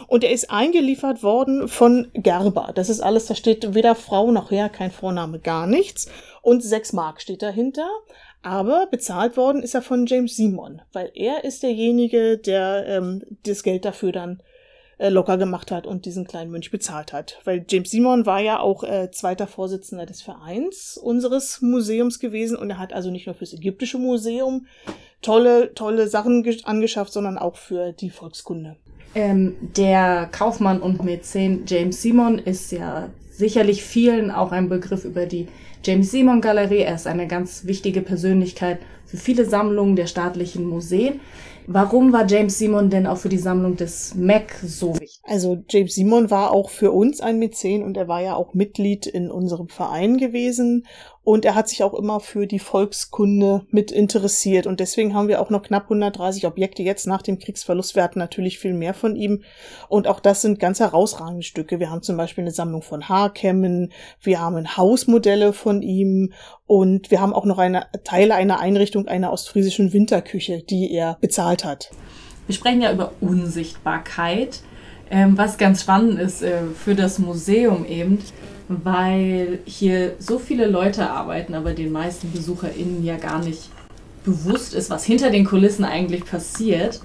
Und 0.09 0.25
er 0.25 0.31
ist 0.31 0.51
eingeliefert 0.51 1.23
worden 1.23 1.69
von 1.69 2.09
Gerber. 2.15 2.73
Das 2.75 2.89
ist 2.89 3.01
alles, 3.01 3.27
da 3.27 3.35
steht 3.35 3.75
weder 3.75 3.95
Frau 3.95 4.31
noch 4.31 4.51
Herr, 4.51 4.69
kein 4.69 4.91
Vorname, 4.91 5.39
gar 5.39 5.67
nichts. 5.67 6.09
Und 6.43 6.63
sechs 6.63 6.93
Mark 6.93 7.21
steht 7.21 7.43
dahinter. 7.43 7.89
Aber 8.43 8.87
bezahlt 8.91 9.37
worden 9.37 9.63
ist 9.63 9.75
er 9.75 9.83
von 9.83 10.07
James 10.07 10.37
Simon, 10.37 10.81
weil 10.93 11.11
er 11.15 11.43
ist 11.43 11.65
derjenige, 11.65 12.39
der 12.39 12.87
ähm, 12.87 13.25
das 13.43 13.65
Geld 13.65 13.85
dafür 13.85 14.13
dann 14.13 14.41
äh, 14.99 15.09
locker 15.09 15.37
gemacht 15.37 15.71
hat 15.71 15.87
und 15.87 16.07
diesen 16.07 16.27
kleinen 16.27 16.51
Mönch 16.51 16.71
bezahlt 16.71 17.13
hat. 17.13 17.41
Weil 17.45 17.67
James 17.69 17.91
Simon 17.91 18.25
war 18.25 18.41
ja 18.41 18.61
auch 18.61 18.85
äh, 18.85 19.11
zweiter 19.11 19.47
Vorsitzender 19.47 20.07
des 20.07 20.23
Vereins 20.23 20.97
unseres 20.97 21.61
Museums 21.61 22.21
gewesen 22.21 22.57
und 22.57 22.71
er 22.71 22.79
hat 22.79 22.93
also 22.93 23.11
nicht 23.11 23.27
nur 23.27 23.35
fürs 23.35 23.53
Ägyptische 23.53 23.99
Museum 23.99 24.67
tolle, 25.23 25.75
tolle 25.75 26.09
Sachen 26.09 26.47
angeschafft, 26.65 27.13
sondern 27.13 27.39
auch 27.39 27.57
für 27.57 27.93
die 27.93 28.11
Volkskunde. 28.11 28.77
Ähm, 29.15 29.57
der 29.77 30.29
Kaufmann 30.31 30.81
und 30.81 31.05
Mäzen 31.05 31.65
James 31.67 32.03
Simon 32.03 32.39
ist 32.39 32.73
ja 32.73 33.09
sicherlich 33.31 33.83
vielen 33.83 34.31
auch 34.31 34.53
ein 34.53 34.69
Begriff 34.69 35.05
über 35.05 35.27
die 35.27 35.49
James 35.85 36.11
Simon 36.11 36.41
Galerie. 36.41 36.81
Er 36.81 36.95
ist 36.95 37.07
eine 37.07 37.27
ganz 37.27 37.65
wichtige 37.67 38.03
Persönlichkeit 38.03 38.79
für 39.07 39.17
viele 39.17 39.45
Sammlungen 39.45 39.97
der 39.97 40.07
staatlichen 40.07 40.67
Museen. 40.67 41.21
Warum 41.69 42.13
war 42.13 42.27
James 42.29 42.59
Simon 42.59 42.91
denn 42.91 43.09
auch 43.09 43.17
für 43.17 43.29
die 43.29 43.39
Sammlung 43.39 43.77
des 43.77 44.15
Mac 44.15 44.55
so 44.65 44.95
wichtig? 44.95 45.21
Also 45.25 45.65
James 45.69 45.95
Simon 45.95 46.31
war 46.31 46.53
auch 46.53 46.71
für 46.71 46.93
uns 46.93 47.21
ein 47.21 47.41
Mäzen 47.41 47.83
und 47.83 47.97
er 47.97 48.07
war 48.07 48.23
ja 48.23 48.37
auch 48.37 48.55
Mitglied 48.55 49.07
in 49.07 49.33
unserem 49.33 49.69
Verein 49.69 50.17
gewesen 50.17 50.87
und 51.27 51.45
er 51.45 51.57
hat 51.57 51.69
sich 51.69 51.83
auch 51.83 51.93
immer 51.93 52.21
für 52.21 52.47
die 52.47 52.61
Volkskunde 52.61 53.67
mit 53.73 53.91
interessiert. 53.91 54.69
Und 54.69 54.79
deswegen 54.79 55.13
haben 55.13 55.27
wir 55.27 55.43
auch 55.43 55.51
noch 55.51 55.65
knapp 55.65 55.83
130 55.87 56.47
Objekte 56.47 56.85
jetzt 56.85 57.09
nach 57.09 57.21
dem 57.21 57.41
Kriegsverlust. 57.41 57.97
Wir 57.97 58.05
hatten 58.05 58.21
natürlich 58.21 58.61
viel 58.61 58.75
mehr 58.75 58.95
von 58.95 59.17
ihm. 59.17 59.43
Und 59.89 60.07
auch 60.07 60.21
das 60.21 60.43
sind 60.43 60.61
ganz 60.61 60.79
herausragende 60.79 61.43
Stücke. 61.43 61.81
Wir 61.81 61.91
haben 61.91 62.03
zum 62.03 62.17
Beispiel 62.17 62.45
eine 62.45 62.53
Sammlung 62.53 62.81
von 62.81 63.09
Haarkämmen. 63.09 63.91
Wir 64.21 64.41
haben 64.41 64.77
Hausmodelle 64.77 65.53
von 65.53 65.83
ihm. 65.83 66.33
Und 66.65 67.11
wir 67.11 67.21
haben 67.21 67.33
auch 67.33 67.45
noch 67.45 67.59
eine 67.59 67.87
Teile 68.05 68.37
einer 68.37 68.61
Einrichtung 68.61 69.09
einer 69.09 69.33
ostfriesischen 69.33 69.93
Winterküche, 69.93 70.63
die 70.63 70.93
er 70.93 71.19
bezahlt 71.21 71.65
hat. 71.65 71.91
Wir 72.47 72.55
sprechen 72.55 72.83
ja 72.83 72.93
über 72.93 73.11
Unsichtbarkeit. 73.21 74.61
Ähm, 75.11 75.37
was 75.37 75.59
ganz 75.59 75.83
spannend 75.83 76.21
ist 76.21 76.43
äh, 76.43 76.63
für 76.73 76.95
das 76.95 77.19
Museum 77.19 77.85
eben, 77.85 78.21
weil 78.69 79.61
hier 79.65 80.15
so 80.19 80.39
viele 80.39 80.67
Leute 80.67 81.09
arbeiten, 81.09 81.55
aber 81.55 81.73
den 81.73 81.93
meisten 81.93 82.31
BesucherInnen 82.31 83.05
ja 83.05 83.17
gar 83.17 83.43
nicht 83.43 83.71
bewusst 84.25 84.75
ist, 84.75 84.91
was 84.91 85.05
hinter 85.05 85.31
den 85.31 85.45
Kulissen 85.45 85.85
eigentlich 85.85 86.25
passiert. 86.25 87.01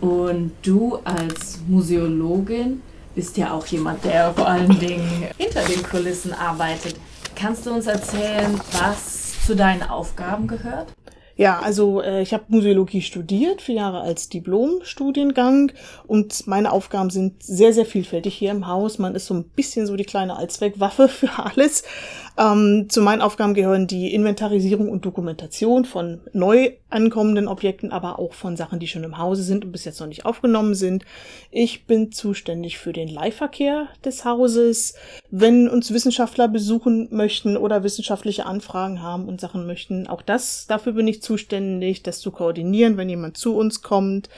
Und 0.00 0.52
du 0.62 0.98
als 1.04 1.60
Museologin 1.68 2.82
bist 3.14 3.36
ja 3.36 3.52
auch 3.52 3.66
jemand, 3.66 4.04
der 4.04 4.32
vor 4.32 4.46
allen 4.46 4.78
Dingen 4.78 5.28
hinter 5.38 5.62
den 5.62 5.82
Kulissen 5.82 6.32
arbeitet. 6.32 6.96
Kannst 7.34 7.66
du 7.66 7.72
uns 7.72 7.86
erzählen, 7.86 8.60
was 8.72 9.44
zu 9.46 9.54
deinen 9.54 9.82
Aufgaben 9.82 10.46
gehört? 10.46 10.88
Ja, 11.38 11.60
also 11.60 12.00
äh, 12.00 12.22
ich 12.22 12.32
habe 12.32 12.44
Museologie 12.48 13.02
studiert, 13.02 13.60
vier 13.60 13.76
Jahre 13.76 14.00
als 14.00 14.30
Diplom-Studiengang 14.30 15.70
und 16.06 16.46
meine 16.46 16.72
Aufgaben 16.72 17.10
sind 17.10 17.42
sehr, 17.42 17.74
sehr 17.74 17.84
vielfältig 17.84 18.34
hier 18.34 18.50
im 18.50 18.66
Haus. 18.66 18.98
Man 18.98 19.14
ist 19.14 19.26
so 19.26 19.34
ein 19.34 19.44
bisschen 19.44 19.86
so 19.86 19.96
die 19.96 20.04
kleine 20.04 20.36
Allzweckwaffe 20.36 21.08
für 21.10 21.38
alles. 21.38 21.84
Ähm, 22.38 22.86
zu 22.90 23.00
meinen 23.00 23.22
Aufgaben 23.22 23.54
gehören 23.54 23.86
die 23.86 24.12
Inventarisierung 24.12 24.90
und 24.90 25.06
Dokumentation 25.06 25.86
von 25.86 26.20
neu 26.34 26.72
ankommenden 26.90 27.48
Objekten, 27.48 27.92
aber 27.92 28.18
auch 28.18 28.34
von 28.34 28.56
Sachen, 28.56 28.78
die 28.78 28.88
schon 28.88 29.04
im 29.04 29.16
Hause 29.16 29.42
sind 29.42 29.64
und 29.64 29.72
bis 29.72 29.86
jetzt 29.86 30.00
noch 30.00 30.06
nicht 30.06 30.26
aufgenommen 30.26 30.74
sind. 30.74 31.06
Ich 31.50 31.86
bin 31.86 32.12
zuständig 32.12 32.76
für 32.76 32.92
den 32.92 33.08
Leihverkehr 33.08 33.88
des 34.04 34.26
Hauses. 34.26 34.94
Wenn 35.30 35.68
uns 35.68 35.90
Wissenschaftler 35.92 36.48
besuchen 36.48 37.08
möchten 37.10 37.56
oder 37.56 37.82
wissenschaftliche 37.82 38.44
Anfragen 38.44 39.02
haben 39.02 39.28
und 39.28 39.40
Sachen 39.40 39.66
möchten, 39.66 40.06
auch 40.06 40.20
das, 40.20 40.66
dafür 40.66 40.92
bin 40.92 41.08
ich 41.08 41.22
zuständig, 41.22 42.02
das 42.02 42.20
zu 42.20 42.30
koordinieren, 42.32 42.98
wenn 42.98 43.08
jemand 43.08 43.38
zu 43.38 43.56
uns 43.56 43.80
kommt. 43.80 44.28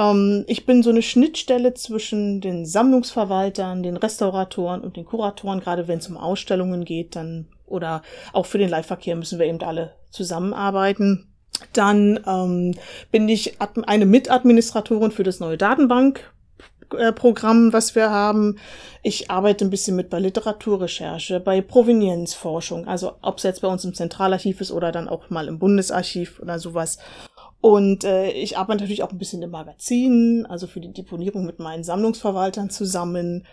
Ähm, 0.00 0.44
ich 0.46 0.66
bin 0.66 0.82
so 0.82 0.90
eine 0.90 1.02
Schnittstelle 1.02 1.74
zwischen 1.74 2.40
den 2.40 2.64
Sammlungsverwaltern, 2.64 3.82
den 3.82 3.98
Restauratoren 3.98 4.80
und 4.80 4.96
den 4.96 5.04
Kuratoren, 5.04 5.60
gerade 5.60 5.86
wenn 5.88 5.98
es 5.98 6.08
um 6.08 6.16
Ausstellungen 6.16 6.86
geht, 6.86 7.16
dann 7.16 7.48
oder 7.66 8.00
auch 8.32 8.46
für 8.46 8.56
den 8.58 8.70
Leihverkehr 8.70 9.14
müssen 9.14 9.38
wir 9.38 9.46
eben 9.46 9.62
alle 9.62 9.92
zusammenarbeiten. 10.10 11.28
Dann 11.72 12.18
ähm, 12.26 12.74
bin 13.12 13.28
ich 13.28 13.60
eine 13.60 14.06
Mitadministratorin 14.06 15.12
für 15.12 15.22
das 15.22 15.38
neue 15.40 15.58
Datenbankprogramm, 15.58 17.72
was 17.72 17.94
wir 17.94 18.10
haben. 18.10 18.58
Ich 19.02 19.30
arbeite 19.30 19.64
ein 19.64 19.70
bisschen 19.70 19.94
mit 19.94 20.10
bei 20.10 20.18
Literaturrecherche, 20.18 21.38
bei 21.38 21.60
Provenienzforschung, 21.60 22.88
also 22.88 23.12
ob 23.22 23.38
es 23.38 23.44
jetzt 23.44 23.60
bei 23.60 23.68
uns 23.68 23.84
im 23.84 23.94
Zentralarchiv 23.94 24.60
ist 24.60 24.72
oder 24.72 24.90
dann 24.90 25.08
auch 25.08 25.30
mal 25.30 25.46
im 25.46 25.60
Bundesarchiv 25.60 26.40
oder 26.40 26.58
sowas. 26.58 26.98
Und 27.60 28.04
äh, 28.04 28.30
ich 28.30 28.56
arbeite 28.56 28.82
natürlich 28.82 29.02
auch 29.02 29.12
ein 29.12 29.18
bisschen 29.18 29.42
im 29.42 29.50
Magazin, 29.50 30.46
also 30.48 30.66
für 30.66 30.80
die 30.80 30.92
Deponierung 30.92 31.44
mit 31.44 31.58
meinen 31.58 31.84
Sammlungsverwaltern 31.84 32.70
zusammen. 32.70 33.44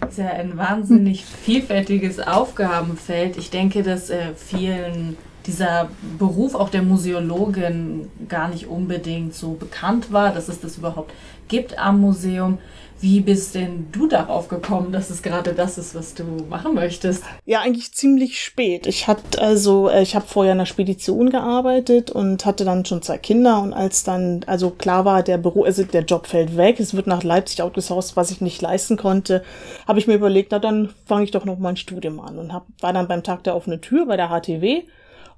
Das 0.00 0.12
ist 0.12 0.18
ja 0.18 0.30
ein 0.30 0.56
wahnsinnig 0.56 1.24
vielfältiges 1.24 2.18
Aufgabenfeld. 2.18 3.36
Ich 3.36 3.50
denke, 3.50 3.82
dass 3.82 4.10
äh, 4.10 4.34
vielen 4.34 5.16
dieser 5.46 5.88
Beruf 6.18 6.54
auch 6.54 6.68
der 6.68 6.82
Museologin 6.82 8.08
gar 8.28 8.48
nicht 8.48 8.66
unbedingt 8.66 9.34
so 9.34 9.52
bekannt 9.52 10.12
war, 10.12 10.34
dass 10.34 10.48
es 10.48 10.60
das 10.60 10.76
überhaupt 10.76 11.12
gibt 11.48 11.78
am 11.78 12.00
Museum. 12.00 12.58
Wie 13.00 13.20
bist 13.20 13.54
denn 13.54 13.88
du 13.92 14.06
darauf 14.06 14.48
gekommen, 14.48 14.92
dass 14.92 15.08
es 15.08 15.22
gerade 15.22 15.54
das 15.54 15.78
ist, 15.78 15.94
was 15.94 16.12
du 16.12 16.24
machen 16.50 16.74
möchtest? 16.74 17.24
Ja, 17.46 17.60
eigentlich 17.60 17.94
ziemlich 17.94 18.38
spät. 18.38 18.86
Ich 18.86 19.08
hatte 19.08 19.40
also, 19.40 19.88
äh, 19.88 20.02
ich 20.02 20.14
habe 20.14 20.26
vorher 20.26 20.52
in 20.52 20.58
einer 20.58 20.66
Spedition 20.66 21.30
gearbeitet 21.30 22.10
und 22.10 22.44
hatte 22.44 22.66
dann 22.66 22.84
schon 22.84 23.00
zwei 23.00 23.16
Kinder 23.16 23.62
und 23.62 23.72
als 23.72 24.04
dann 24.04 24.44
also 24.46 24.68
klar 24.68 25.06
war, 25.06 25.22
der 25.22 25.38
Büro, 25.38 25.64
also 25.64 25.82
der 25.82 26.02
Job 26.02 26.26
fällt 26.26 26.58
weg, 26.58 26.78
es 26.78 26.92
wird 26.92 27.06
nach 27.06 27.22
Leipzig 27.22 27.62
outgesourced, 27.62 28.16
was 28.16 28.30
ich 28.30 28.42
nicht 28.42 28.60
leisten 28.60 28.98
konnte, 28.98 29.42
habe 29.88 29.98
ich 29.98 30.06
mir 30.06 30.14
überlegt, 30.14 30.52
na 30.52 30.58
dann 30.58 30.90
fange 31.06 31.24
ich 31.24 31.30
doch 31.30 31.46
noch 31.46 31.58
mal 31.58 31.70
ein 31.70 31.76
Studium 31.78 32.20
an 32.20 32.38
und 32.38 32.52
hab, 32.52 32.66
war 32.80 32.92
dann 32.92 33.08
beim 33.08 33.22
Tag 33.22 33.44
der 33.44 33.56
offenen 33.56 33.80
Tür 33.80 34.04
bei 34.04 34.18
der 34.18 34.28
HTW 34.28 34.82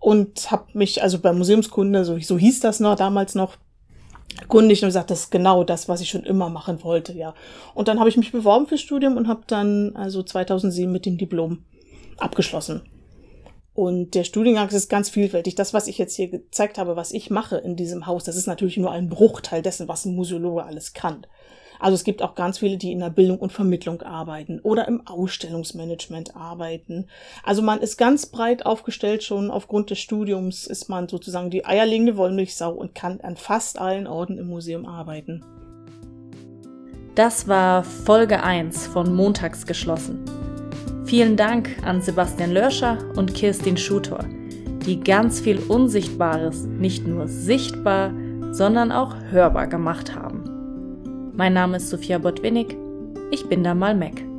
und 0.01 0.51
habe 0.51 0.64
mich 0.72 1.01
also 1.01 1.20
beim 1.20 1.38
Museumskunde, 1.38 2.05
so, 2.05 2.18
so 2.18 2.37
hieß 2.37 2.59
das 2.59 2.81
noch 2.81 2.96
damals 2.96 3.37
noch, 3.37 3.57
kundig 4.48 4.83
und 4.83 4.88
gesagt, 4.88 5.11
das 5.11 5.24
ist 5.24 5.31
genau 5.31 5.64
das, 5.64 5.88
was 5.88 6.00
ich 6.00 6.11
schon 6.11 6.24
immer 6.24 6.48
machen 6.48 6.83
wollte, 6.83 7.12
ja. 7.12 7.35
Und 7.74 7.88
dann 7.88 7.98
habe 7.98 8.09
ich 8.09 8.16
mich 8.16 8.33
beworben 8.33 8.66
fürs 8.66 8.81
Studium 8.81 9.16
und 9.16 9.28
habe 9.28 9.42
dann 9.46 9.94
also 9.96 10.22
2007 10.22 10.90
mit 10.90 11.07
dem 11.07 11.18
Diplom 11.18 11.64
abgeschlossen. 12.18 12.83
Und 13.74 14.14
der 14.14 14.24
Studiengang 14.24 14.68
ist 14.68 14.88
ganz 14.90 15.09
vielfältig. 15.09 15.55
Das, 15.55 15.72
was 15.72 15.87
ich 15.87 15.96
jetzt 15.96 16.14
hier 16.14 16.28
gezeigt 16.28 16.76
habe, 16.76 16.94
was 16.94 17.12
ich 17.12 17.31
mache 17.31 17.57
in 17.57 17.74
diesem 17.74 18.07
Haus, 18.07 18.24
das 18.24 18.37
ist 18.37 18.46
natürlich 18.46 18.76
nur 18.76 18.90
ein 18.90 19.09
Bruchteil 19.09 19.62
dessen, 19.62 19.88
was 19.88 20.05
ein 20.05 20.14
Museologe 20.14 20.64
alles 20.64 20.92
kann. 20.92 21.26
Also 21.83 21.97
es 21.97 22.05
gibt 22.05 22.23
auch 22.23 22.37
ganz 22.37 22.59
viele, 22.59 22.77
die 22.77 22.92
in 22.92 23.01
der 23.01 23.11
Bildung 23.11 23.38
und 23.38 23.53
Vermittlung 23.53 24.03
arbeiten 24.03 24.61
oder 24.61 24.87
im 24.87 25.05
Ausstellungsmanagement 25.05 26.37
arbeiten. 26.37 27.09
Also 27.42 27.61
man 27.61 27.81
ist 27.81 27.97
ganz 27.97 28.27
breit 28.27 28.64
aufgestellt 28.64 29.25
schon 29.25 29.51
aufgrund 29.51 29.90
des 29.90 29.99
Studiums 29.99 30.68
ist 30.68 30.88
man 30.88 31.09
sozusagen 31.09 31.51
die 31.51 31.64
eierlegende 31.66 32.16
Wollmilchsau 32.16 32.71
und 32.71 32.95
kann 32.95 33.21
an 33.23 33.37
fast 33.37 33.81
allen 33.81 34.07
Orten 34.07 34.38
im 34.38 34.47
Museum 34.47 34.87
arbeiten. 34.87 35.45
Das 37.16 37.49
war 37.49 37.83
Folge 37.83 38.45
1 38.45 38.87
von 38.87 39.12
Montags 39.12 39.66
geschlossen. 39.66 40.25
Vielen 41.05 41.37
Dank 41.37 41.77
an 41.85 42.01
Sebastian 42.01 42.53
Lörscher 42.53 42.99
und 43.16 43.35
Kirstin 43.35 43.77
Schutor, 43.77 44.25
die 44.87 45.01
ganz 45.01 45.40
viel 45.40 45.59
Unsichtbares 45.59 46.64
nicht 46.64 47.09
nur 47.09 47.27
sichtbar, 47.27 48.12
sondern 48.53 48.92
auch 48.92 49.16
hörbar 49.33 49.66
gemacht 49.66 50.14
haben. 50.14 50.32
Mein 51.35 51.55
Name 51.55 51.79
ist 51.79 51.88
Sophia 51.88 52.18
Botwinnig. 52.18 52.77
Ich 53.31 53.49
bin 53.49 53.64
da 53.64 53.75
mal 53.75 53.95
Mac. 53.95 54.32